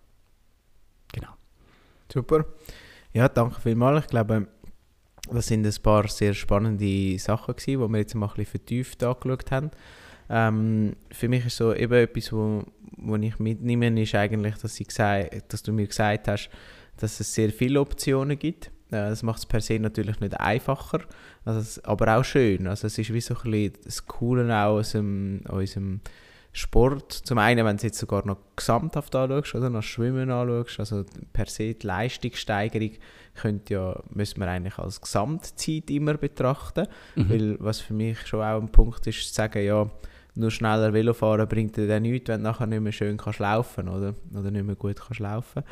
Genau. 1.12 1.32
Super. 2.10 2.46
Ja, 3.12 3.28
danke 3.28 3.60
vielmals. 3.60 4.04
Ich 4.04 4.10
glaube, 4.10 4.46
das 5.30 5.46
sind 5.48 5.66
ein 5.66 5.82
paar 5.82 6.08
sehr 6.08 6.32
spannende 6.32 7.18
Sachen 7.18 7.54
die 7.56 7.76
wir 7.76 7.98
jetzt 7.98 8.14
mal 8.14 8.28
ein 8.28 8.34
bisschen 8.34 8.50
vertieft 8.50 9.02
angeschaut 9.02 9.50
haben. 9.50 9.70
Ähm, 10.30 10.96
für 11.10 11.28
mich 11.28 11.46
ist 11.46 11.56
so 11.56 11.74
eben 11.74 11.94
etwas, 11.94 12.32
wo, 12.32 12.64
wo 12.96 13.16
ich 13.16 13.38
mitnehme, 13.38 14.00
ist 14.00 14.14
eigentlich, 14.14 14.56
dass, 14.56 14.78
ich 14.78 14.88
gesagt, 14.88 15.52
dass 15.52 15.62
du 15.62 15.72
mir 15.72 15.86
gesagt 15.86 16.28
hast, 16.28 16.50
dass 16.98 17.20
es 17.20 17.34
sehr 17.34 17.50
viele 17.50 17.80
Optionen 17.80 18.38
gibt. 18.38 18.70
Das 18.90 19.22
macht 19.22 19.38
es 19.38 19.46
per 19.46 19.60
se 19.60 19.78
natürlich 19.78 20.18
nicht 20.20 20.40
einfacher, 20.40 21.00
also 21.44 21.60
es, 21.60 21.84
aber 21.84 22.16
auch 22.16 22.24
schön. 22.24 22.66
Also 22.66 22.86
es 22.86 22.96
ist 22.96 23.12
wie 23.12 23.20
so 23.20 23.34
ein 23.34 23.50
bisschen 23.50 23.72
das 23.84 24.06
Coole 24.06 24.44
auch 24.54 24.78
aus, 24.78 24.92
dem, 24.92 25.42
unserem 25.48 26.00
Sport, 26.52 27.12
zum 27.12 27.36
einen, 27.36 27.66
wenn 27.66 27.76
du 27.76 27.86
jetzt 27.86 27.98
sogar 27.98 28.26
noch 28.26 28.38
gesamthaft 28.56 29.14
anschaust, 29.14 29.54
oder 29.54 29.68
noch 29.68 29.82
Schwimmen 29.82 30.30
anschaust, 30.30 30.80
also 30.80 31.04
per 31.32 31.46
se 31.46 31.74
die 31.74 31.86
Leistungssteigerung 31.86 32.92
könnte 33.34 33.74
ja, 33.74 34.02
müssen 34.10 34.40
wir 34.40 34.48
eigentlich 34.48 34.78
als 34.78 35.00
Gesamtzeit 35.00 35.90
immer 35.90 36.14
betrachten, 36.14 36.88
mhm. 37.14 37.30
weil 37.30 37.56
was 37.60 37.80
für 37.80 37.94
mich 37.94 38.26
schon 38.26 38.40
auch 38.40 38.60
ein 38.60 38.72
Punkt 38.72 39.06
ist, 39.06 39.28
zu 39.28 39.34
sagen, 39.34 39.64
ja, 39.64 39.88
nur 40.38 40.50
schneller 40.50 40.92
Velofahren 40.92 41.48
bringt 41.48 41.76
dir 41.76 41.86
dann 41.86 42.02
nichts, 42.02 42.28
wenn 42.28 42.42
du 42.42 42.44
nachher 42.44 42.66
nicht 42.66 42.80
mehr 42.80 42.92
schön 42.92 43.16
kannst 43.16 43.40
laufen 43.40 43.88
oder, 43.88 44.14
oder 44.34 44.50
nicht 44.50 44.64
mehr 44.64 44.76
gut 44.76 45.00
kannst 45.00 45.20
laufen. 45.20 45.62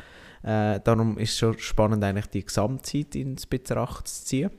Äh, 0.43 0.79
darum 0.83 1.17
ist 1.17 1.31
es 1.31 1.37
schon 1.37 1.57
spannend, 1.57 2.03
eigentlich 2.03 2.27
die 2.27 2.45
Gesamtzeit 2.45 3.15
ins 3.15 3.45
Betracht 3.45 4.07
zu 4.07 4.25
ziehen. 4.25 4.51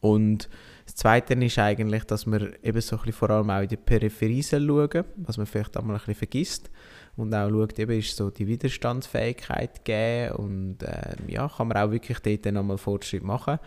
Und 0.00 0.50
das 0.84 0.96
Zweite 0.96 1.32
ist 1.32 1.58
eigentlich, 1.58 2.04
dass 2.04 2.26
wir 2.26 2.62
eben 2.62 2.80
so 2.80 2.96
ein 2.96 3.02
bisschen 3.02 3.12
vor 3.14 3.30
allem 3.30 3.48
auch 3.48 3.62
in 3.62 3.68
die 3.68 3.78
Peripherie 3.78 4.42
schauen, 4.42 5.04
was 5.16 5.38
man 5.38 5.46
vielleicht 5.46 5.76
einmal 5.78 5.96
ein 5.96 5.98
bisschen 6.00 6.14
vergisst. 6.14 6.70
Und 7.16 7.34
auch 7.34 7.48
schaut, 7.48 7.78
eben 7.78 7.98
ist 7.98 8.16
so 8.16 8.28
die 8.28 8.46
Widerstandsfähigkeit 8.46 9.84
gegeben 9.84 10.34
und 10.34 10.82
äh, 10.82 11.14
ja, 11.28 11.48
kann 11.48 11.68
man 11.68 11.78
auch 11.78 11.90
wirklich 11.90 12.18
dort 12.18 12.44
dann 12.44 12.54
nochmal 12.54 12.76
Fortschritt 12.76 13.22
machen. 13.22 13.58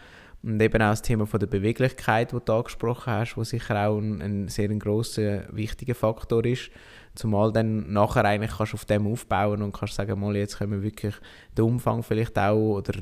Und 0.44 0.62
eben 0.62 0.82
auch 0.82 0.92
das 0.92 1.02
Thema 1.02 1.26
von 1.26 1.40
der 1.40 1.48
Beweglichkeit, 1.48 2.32
das 2.32 2.46
du 2.46 2.54
angesprochen 2.54 3.12
hast, 3.12 3.36
wo 3.38 3.44
sicher 3.44 3.88
auch 3.88 3.98
ein, 3.98 4.22
ein 4.22 4.48
sehr 4.48 4.70
ein 4.70 4.80
grosser, 4.80 5.44
wichtiger 5.56 5.96
Faktor 5.96 6.46
ist. 6.46 6.70
Zumal 7.16 7.52
dann 7.52 7.92
nachher 7.92 8.24
eigentlich 8.26 8.56
kannst 8.56 8.74
du 8.74 8.78
auf 8.78 8.86
dem 8.86 9.08
aufbauen 9.08 9.62
und 9.62 9.74
kannst 9.74 9.96
sagen, 9.96 10.20
mal, 10.20 10.36
jetzt 10.36 10.60
können 10.60 10.74
wir 10.74 10.84
wirklich 10.84 11.16
den 11.58 11.66
Umfang 11.66 12.04
vielleicht 12.04 12.38
auch 12.38 12.78
oder 12.78 12.94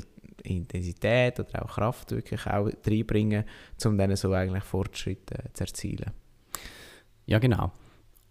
Intensität 0.43 1.39
oder 1.39 1.65
auch 1.65 1.75
Kraft 1.75 2.11
wirklich 2.11 2.45
auch 2.47 2.69
reinbringen, 2.85 3.43
um 3.83 3.97
dann 3.97 4.15
so 4.15 4.31
eigentlich 4.31 4.63
Fortschritte 4.63 5.35
zu 5.53 5.63
erzielen. 5.63 6.11
Ja, 7.25 7.39
genau. 7.39 7.71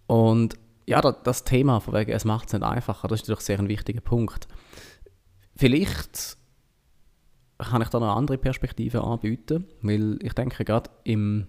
Und 0.07 0.55
ja, 0.87 1.01
das 1.01 1.45
Thema 1.45 1.81
von 1.81 1.95
wegen, 1.95 2.13
es 2.13 2.25
macht 2.25 2.49
es 2.49 2.53
nicht 2.53 2.63
einfacher, 2.63 3.09
das 3.09 3.21
ist 3.21 3.29
natürlich 3.29 3.45
sehr 3.45 3.59
ein 3.59 3.69
wichtiger 3.69 4.01
Punkt. 4.01 4.49
Vielleicht 5.57 6.37
kann 7.59 7.83
ich 7.83 7.89
da 7.89 8.01
noch 8.01 8.17
andere 8.17 8.39
Perspektive 8.39 9.03
anbieten, 9.03 9.67
weil 9.83 10.19
ich 10.23 10.33
denke 10.33 10.65
gerade 10.65 10.91
im, 11.05 11.47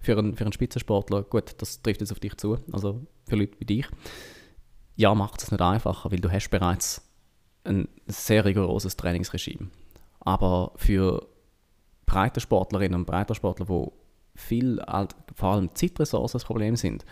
für, 0.00 0.16
einen, 0.18 0.36
für 0.36 0.44
einen 0.44 0.52
Spitzensportler, 0.52 1.22
gut, 1.22 1.54
das 1.58 1.82
trifft 1.82 2.00
jetzt 2.00 2.12
auf 2.12 2.20
dich 2.20 2.36
zu, 2.36 2.58
also 2.72 3.06
für 3.28 3.36
Leute 3.36 3.58
wie 3.58 3.64
dich, 3.64 3.88
ja, 4.94 5.14
macht 5.14 5.42
es 5.42 5.50
nicht 5.50 5.60
einfacher, 5.60 6.10
weil 6.10 6.20
du 6.20 6.30
hast 6.30 6.48
bereits 6.48 7.02
ein 7.64 7.88
sehr 8.06 8.44
rigoroses 8.44 8.96
Trainingsregime. 8.96 9.68
Aber 10.20 10.72
für 10.76 11.26
breite 12.06 12.40
Sportlerinnen 12.40 13.00
und 13.00 13.06
breite 13.06 13.34
Sportler, 13.34 13.68
wo 13.68 13.92
viel, 14.34 14.80
vor 15.34 15.52
allem 15.52 15.74
Zeitressourcen 15.74 16.38
das 16.38 16.44
Problem 16.44 16.76
sind, 16.76 17.04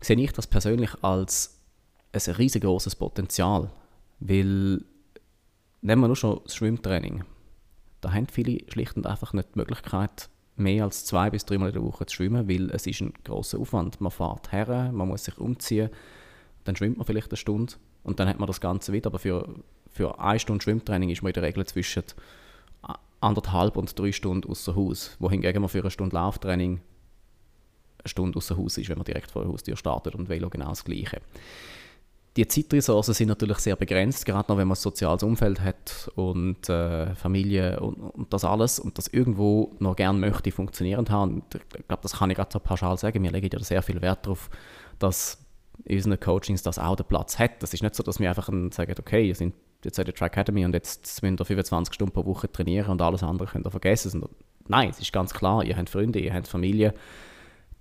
sehe 0.00 0.18
ich 0.18 0.32
das 0.32 0.46
persönlich 0.46 0.90
als 1.02 1.60
ein 2.12 2.34
riesengroßes 2.34 2.96
Potenzial. 2.96 3.70
Weil, 4.20 4.84
nehmen 5.80 6.02
wir 6.02 6.06
nur 6.06 6.16
schon 6.16 6.40
das 6.44 6.54
Schwimmtraining. 6.54 7.24
Da 8.02 8.12
haben 8.12 8.26
viele 8.26 8.58
schlicht 8.68 8.96
und 8.96 9.06
einfach 9.06 9.32
nicht 9.32 9.54
die 9.54 9.60
Möglichkeit, 9.60 10.28
mehr 10.56 10.84
als 10.84 11.06
zwei 11.06 11.30
bis 11.30 11.46
dreimal 11.46 11.68
in 11.68 11.74
der 11.74 11.84
Woche 11.84 12.04
zu 12.04 12.16
schwimmen, 12.16 12.48
weil 12.48 12.68
es 12.70 12.86
ist 12.86 13.00
ein 13.00 13.14
großer 13.24 13.58
Aufwand. 13.58 14.00
Man 14.00 14.10
fährt 14.10 14.52
her, 14.52 14.90
man 14.92 15.08
muss 15.08 15.24
sich 15.24 15.38
umziehen, 15.38 15.88
dann 16.64 16.76
schwimmt 16.76 16.98
man 16.98 17.06
vielleicht 17.06 17.30
eine 17.30 17.36
Stunde 17.36 17.74
und 18.02 18.20
dann 18.20 18.28
hat 18.28 18.38
man 18.38 18.48
das 18.48 18.60
Ganze 18.60 18.92
wieder. 18.92 19.06
Aber 19.06 19.18
für, 19.18 19.54
für 19.90 20.18
eine 20.18 20.38
Stunde 20.38 20.62
Schwimmtraining 20.62 21.10
ist 21.10 21.22
man 21.22 21.30
in 21.30 21.34
der 21.34 21.44
Regel 21.44 21.64
zwischen 21.64 22.02
anderthalb 23.20 23.76
und 23.76 23.96
drei 23.96 24.10
Stunden 24.10 24.50
außer 24.50 24.74
Haus. 24.74 25.16
Wohingegen 25.20 25.62
man 25.62 25.68
für 25.68 25.80
eine 25.80 25.90
Stunde 25.90 26.16
Lauftraining 26.16 26.80
eine 27.98 28.08
Stunde 28.08 28.36
außer 28.36 28.56
Haus 28.56 28.78
ist, 28.78 28.88
wenn 28.88 28.98
man 28.98 29.04
direkt 29.04 29.30
vor 29.30 29.42
der 29.42 29.52
Haustür 29.52 29.76
startet 29.76 30.16
und 30.16 30.28
Velo 30.28 30.50
genau 30.50 30.70
das 30.70 30.84
Gleiche. 30.84 31.20
Die 32.36 32.48
Zeitressourcen 32.48 33.12
sind 33.12 33.28
natürlich 33.28 33.58
sehr 33.58 33.76
begrenzt, 33.76 34.24
gerade 34.24 34.50
noch 34.50 34.56
wenn 34.56 34.66
man 34.66 34.74
ein 34.74 34.80
soziales 34.80 35.22
Umfeld 35.22 35.60
hat 35.60 36.10
und 36.14 36.66
äh, 36.70 37.14
Familie 37.14 37.78
und, 37.80 37.94
und, 37.96 38.32
das 38.32 38.44
alles 38.44 38.78
und 38.78 38.96
das 38.96 39.08
irgendwo 39.08 39.76
noch 39.80 39.96
gerne 39.96 40.18
möchte 40.18 40.50
funktionierend 40.50 41.10
haben. 41.10 41.42
Und 41.42 41.54
ich 41.54 41.86
glaube, 41.86 42.02
das 42.02 42.14
kann 42.14 42.30
ich 42.30 42.36
gerade 42.36 42.50
so 42.50 42.58
pauschal 42.58 42.96
sagen. 42.96 43.22
Wir 43.22 43.30
legen 43.30 43.50
ja 43.52 43.58
sehr 43.58 43.82
viel 43.82 44.00
Wert 44.00 44.24
darauf, 44.24 44.48
dass 44.98 45.44
in 45.84 45.96
unseren 45.96 46.18
Coachings 46.20 46.62
das 46.62 46.78
auch 46.78 46.96
den 46.96 47.06
Platz 47.06 47.38
hat. 47.38 47.62
Das 47.62 47.74
ist 47.74 47.82
nicht 47.82 47.94
so, 47.94 48.02
dass 48.02 48.18
wir 48.18 48.30
einfach 48.30 48.48
sagen, 48.70 48.94
okay, 48.98 49.28
ihr 49.28 49.34
sind 49.34 49.54
jetzt 49.84 49.98
in 49.98 50.04
der 50.06 50.14
Track 50.14 50.32
Academy 50.32 50.64
und 50.64 50.72
jetzt 50.72 51.22
müsst 51.22 51.40
ihr 51.40 51.44
25 51.44 51.94
Stunden 51.94 52.14
pro 52.14 52.24
Woche 52.24 52.50
trainieren 52.50 52.92
und 52.92 53.02
alles 53.02 53.22
andere 53.22 53.48
könnt 53.48 53.66
ihr 53.66 53.70
vergessen. 53.70 54.24
Nein, 54.68 54.90
es 54.90 55.00
ist 55.00 55.12
ganz 55.12 55.34
klar, 55.34 55.64
ihr 55.64 55.76
habt 55.76 55.90
Freunde, 55.90 56.18
ihr 56.18 56.32
habt 56.32 56.48
Familie, 56.48 56.94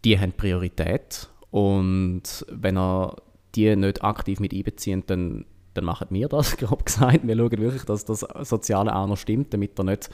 die 0.04 0.20
haben 0.20 0.34
Priorität 0.34 1.30
und 1.52 2.46
wenn 2.50 2.78
ihr 2.78 3.16
die 3.56 3.76
nicht 3.76 4.04
aktiv 4.04 4.40
mit 4.40 4.54
einbezieht, 4.54 5.10
dann, 5.10 5.46
dann 5.74 5.86
machen 5.86 6.08
wir 6.12 6.28
das, 6.28 6.58
grob 6.58 6.86
gesagt. 6.86 7.26
Wir 7.26 7.36
schauen 7.36 7.52
wirklich, 7.52 7.84
dass 7.84 8.06
das 8.06 8.26
Soziale 8.42 8.96
auch 8.96 9.08
noch 9.08 9.18
stimmt, 9.18 9.54
damit 9.54 9.80
ihr 9.80 9.84
nicht 9.84 10.10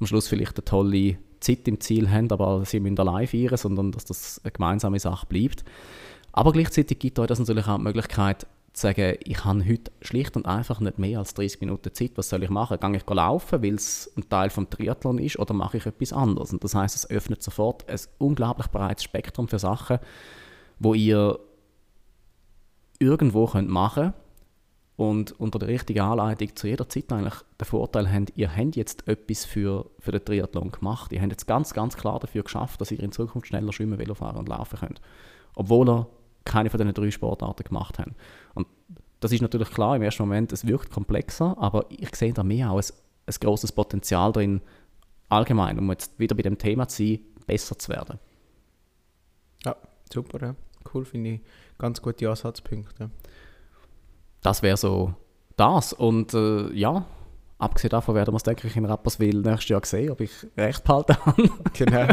am 0.00 0.06
Schluss 0.06 0.28
vielleicht 0.28 0.56
eine 0.56 0.64
tolle 0.64 1.16
Zeit 1.40 1.66
im 1.66 1.80
Ziel 1.80 2.10
habt, 2.10 2.32
aber 2.32 2.64
sie 2.64 2.80
müssen 2.80 2.98
allein 2.98 3.26
feiern, 3.26 3.56
sondern 3.56 3.92
dass 3.92 4.04
das 4.04 4.40
eine 4.44 4.52
gemeinsame 4.52 4.98
Sache 5.00 5.26
bleibt. 5.26 5.64
Aber 6.32 6.52
gleichzeitig 6.52 6.98
gibt 6.98 7.18
euch 7.18 7.26
das 7.26 7.38
natürlich 7.38 7.66
auch 7.66 7.76
die 7.76 7.82
Möglichkeit, 7.82 8.46
zu 8.72 8.82
sagen, 8.82 9.16
ich 9.24 9.44
habe 9.44 9.64
heute 9.66 9.92
schlicht 10.00 10.34
und 10.34 10.46
einfach 10.46 10.80
nicht 10.80 10.98
mehr 10.98 11.18
als 11.18 11.34
30 11.34 11.60
Minuten 11.60 11.92
Zeit, 11.92 12.12
was 12.14 12.30
soll 12.30 12.42
ich 12.42 12.48
machen? 12.48 12.78
Gehe 12.80 12.96
ich 12.96 13.06
laufen, 13.06 13.62
weil 13.62 13.74
es 13.74 14.10
ein 14.16 14.28
Teil 14.28 14.48
vom 14.48 14.68
Triathlon 14.70 15.18
ist, 15.18 15.38
oder 15.38 15.52
mache 15.52 15.76
ich 15.76 15.86
etwas 15.86 16.12
anderes? 16.12 16.52
Und 16.52 16.64
das 16.64 16.74
heißt, 16.74 16.96
es 16.96 17.10
öffnet 17.10 17.42
sofort 17.42 17.88
ein 17.88 17.98
unglaublich 18.18 18.68
breites 18.68 19.04
Spektrum 19.04 19.46
für 19.46 19.58
Sachen, 19.58 19.98
wo 20.78 20.94
ihr 20.94 21.38
irgendwo 23.02 23.46
könnt 23.46 23.68
machen 23.68 24.14
und 24.96 25.32
unter 25.40 25.58
der 25.58 25.68
richtigen 25.68 26.00
Anleitung 26.00 26.54
zu 26.54 26.66
jeder 26.66 26.88
Zeit 26.88 27.12
eigentlich 27.12 27.34
den 27.60 27.64
Vorteil 27.64 28.12
habt, 28.12 28.32
ihr 28.36 28.56
habt 28.56 28.76
jetzt 28.76 29.08
etwas 29.08 29.44
für, 29.44 29.90
für 29.98 30.12
den 30.12 30.24
Triathlon 30.24 30.70
gemacht. 30.70 31.12
Ihr 31.12 31.20
habt 31.20 31.32
jetzt 31.32 31.46
ganz, 31.46 31.74
ganz 31.74 31.96
klar 31.96 32.20
dafür 32.20 32.44
geschafft, 32.44 32.80
dass 32.80 32.90
ihr 32.90 33.00
in 33.00 33.12
Zukunft 33.12 33.48
schneller 33.48 33.72
schwimmen, 33.72 33.98
Velo 33.98 34.14
fahren 34.14 34.36
und 34.36 34.48
laufen 34.48 34.78
könnt. 34.78 35.00
Obwohl 35.54 35.88
ihr 35.88 36.06
keine 36.44 36.70
von 36.70 36.78
diesen 36.78 36.94
drei 36.94 37.10
Sportarten 37.10 37.64
gemacht 37.64 37.98
haben. 37.98 38.14
Und 38.54 38.66
das 39.20 39.32
ist 39.32 39.42
natürlich 39.42 39.70
klar, 39.70 39.96
im 39.96 40.02
ersten 40.02 40.24
Moment, 40.24 40.52
es 40.52 40.66
wirkt 40.66 40.90
komplexer, 40.90 41.56
aber 41.58 41.86
ich 41.88 42.14
sehe 42.16 42.32
da 42.32 42.42
mehr 42.42 42.70
auch 42.70 42.78
ein, 42.78 42.84
ein 43.26 43.34
grosses 43.40 43.72
Potenzial 43.72 44.32
drin, 44.32 44.60
allgemein, 45.28 45.78
um 45.78 45.88
jetzt 45.90 46.18
wieder 46.18 46.34
bei 46.34 46.42
dem 46.42 46.58
Thema 46.58 46.88
zu 46.88 47.04
sein, 47.04 47.20
besser 47.46 47.78
zu 47.78 47.90
werden. 47.90 48.18
Ja, 49.64 49.76
super, 50.12 50.44
ja. 50.44 50.54
Cool, 50.92 51.04
finde 51.04 51.30
ich. 51.30 51.40
Ganz 51.82 52.00
gute 52.00 52.30
Ansatzpunkte. 52.30 53.10
Das 54.40 54.62
wäre 54.62 54.76
so 54.76 55.14
das. 55.56 55.92
Und 55.92 56.32
äh, 56.32 56.72
ja, 56.72 57.06
abgesehen 57.58 57.90
davon 57.90 58.14
werden 58.14 58.32
wir 58.32 58.36
es, 58.36 58.44
denke 58.44 58.68
ich, 58.68 58.76
in 58.76 58.84
Rapperswil 58.84 59.40
nächstes 59.40 59.68
Jahr 59.68 59.84
sehen, 59.84 60.10
ob 60.10 60.20
ich 60.20 60.30
recht 60.56 60.84
behalten 60.84 61.16
habe. 61.26 61.50
Genau. 61.72 62.06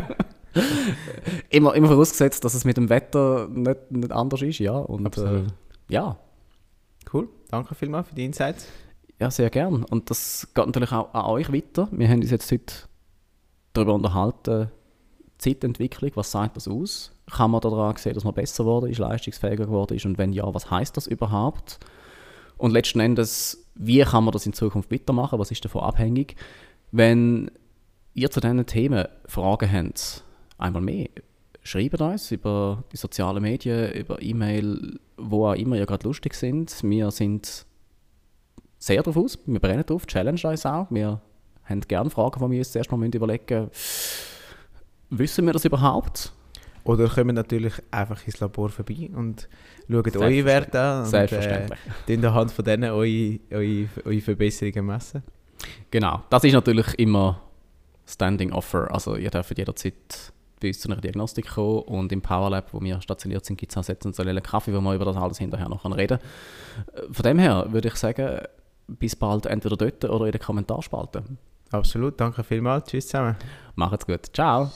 immer, 1.52 1.76
immer 1.76 1.88
vorausgesetzt, 1.88 2.44
dass 2.44 2.56
es 2.56 2.66
mit 2.66 2.78
dem 2.78 2.90
Wetter 2.90 3.48
nicht, 3.48 3.92
nicht 3.92 4.12
anders 4.12 4.42
ist, 4.42 4.58
ja. 4.58 4.76
Und 4.76 5.16
äh, 5.20 5.44
ja. 5.88 6.18
Cool, 7.14 7.30
danke 7.52 7.76
vielmals 7.76 8.08
für 8.08 8.16
die 8.16 8.26
Insights. 8.26 8.66
Ja, 9.20 9.30
sehr 9.30 9.52
gern. 9.52 9.84
Und 9.84 10.10
das 10.10 10.48
geht 10.56 10.66
natürlich 10.66 10.92
auch 10.94 11.14
an 11.14 11.26
euch 11.26 11.54
weiter. 11.54 11.90
Wir 11.92 12.08
haben 12.08 12.22
uns 12.22 12.32
jetzt 12.32 12.52
heute 12.52 12.74
darüber 13.74 13.94
unterhalten, 13.94 14.72
Zeitentwicklung, 15.38 16.10
was 16.16 16.32
sagt 16.32 16.56
das 16.56 16.68
aus? 16.68 17.12
Kann 17.32 17.52
man 17.52 17.62
daran 17.62 17.96
sehen, 17.96 18.14
dass 18.14 18.24
man 18.24 18.34
besser 18.34 18.64
geworden 18.64 18.90
ist, 18.90 18.98
leistungsfähiger 18.98 19.66
geworden 19.66 19.96
ist? 19.96 20.06
Und 20.06 20.18
wenn 20.18 20.34
ja, 20.34 20.54
was 20.54 20.70
heißt 20.72 20.98
das 20.98 21.08
überhaupt? 21.08 21.80
Und 22.58 22.72
letzten 22.72 23.00
Endes, 23.00 23.66
wie 23.76 24.02
kann 24.02 24.24
man 24.24 24.34
das 24.34 24.46
in 24.46 24.54
Zukunft 24.54 24.92
weitermachen? 24.92 25.40
Was 25.40 25.52
ist 25.52 25.64
davon 25.64 25.82
abhängig? 25.82 26.36
Wenn 26.92 27.52
ihr 28.14 28.32
zu 28.32 28.40
diesen 28.40 28.66
Themen 28.66 29.08
Fragen 29.26 29.72
habt, 29.72 30.24
einmal 30.58 30.82
mehr, 30.82 31.08
schreibt 31.64 32.02
uns 32.02 32.32
über 32.32 32.84
die 32.92 32.98
sozialen 32.98 33.42
Medien, 33.42 33.92
über 33.94 34.22
E-Mail, 34.22 35.00
wo 35.18 35.48
auch 35.48 35.54
immer 35.54 35.78
ihr 35.78 35.86
gerade 35.86 36.08
lustig 36.08 36.34
sind. 36.34 36.76
Wir 36.84 37.12
sind 37.12 37.66
sehr 38.78 39.04
drauf 39.04 39.18
aus, 39.18 39.38
wir 39.46 39.60
brennen 39.60 39.86
drauf, 39.86 40.08
challenge 40.08 40.42
uns 40.46 40.66
auch. 40.66 40.88
Wir 40.90 41.22
haben 41.66 41.82
gerne 41.82 42.10
Fragen, 42.10 42.44
die 42.44 42.52
wir 42.52 42.60
uns 42.60 42.72
zuerst 42.72 42.92
mal 42.92 43.04
überlegen 43.06 43.60
müssen. 43.60 43.72
Wissen 45.12 45.46
wir 45.46 45.54
das 45.54 45.66
überhaupt? 45.66 46.34
Oder 46.84 47.08
kommen 47.08 47.36
natürlich 47.36 47.74
einfach 47.92 48.26
ins 48.26 48.40
Labor 48.40 48.70
vorbei 48.70 49.10
und 49.16 49.48
schauen 49.90 50.18
eure 50.18 50.46
Werte 50.46 50.80
an 50.80 51.00
und 51.02 51.10
Selbstverständlich. 51.10 51.80
äh, 52.08 52.18
anhand 52.18 52.52
von 52.52 52.66
denen 52.66 52.92
eure, 52.92 53.40
eure, 53.52 53.88
eure 54.06 54.22
Verbesserungen 54.22 54.86
messen. 54.86 55.24
Genau, 55.92 56.24
das 56.30 56.44
ist 56.44 56.54
natürlich 56.54 56.98
immer 57.00 57.42
Standing 58.06 58.52
Offer. 58.54 58.92
Also 58.92 59.16
ihr 59.16 59.30
dürft 59.30 59.58
jederzeit 59.58 59.94
bei 60.60 60.70
uns 60.70 60.80
zu 60.80 60.90
einer 60.90 61.00
Diagnostik 61.00 61.48
kommen 61.48 61.84
und 61.84 62.12
im 62.12 62.22
Powerlab, 62.22 62.74
wo 62.74 62.82
wir 62.82 63.02
stationiert 63.02 63.46
sind, 63.46 63.58
gibt 63.58 63.76
es 63.76 63.90
auch 63.90 64.20
einen 64.20 64.44
Kaffee, 64.44 64.74
wo 64.74 64.82
wir 64.82 64.94
über 64.94 65.06
das 65.06 65.16
alles 65.16 65.38
hinterher 65.38 65.70
noch 65.70 65.86
reden 65.86 66.20
können. 66.20 67.14
Von 67.14 67.24
dem 67.24 67.40
her 67.40 67.68
würde 67.70 67.88
ich 67.88 67.96
sagen, 67.96 68.42
bis 68.88 69.16
bald 69.16 69.46
entweder 69.46 69.78
dort 69.78 70.04
oder 70.06 70.26
in 70.26 70.32
den 70.32 70.42
Kommentarspalten. 70.42 71.38
Absolut, 71.72 72.20
danke 72.20 72.44
vielmals. 72.44 72.86
Tschüss 72.90 73.08
zusammen. 73.08 73.36
Macht's 73.76 74.06
gut. 74.06 74.26
Ciao. 74.34 74.72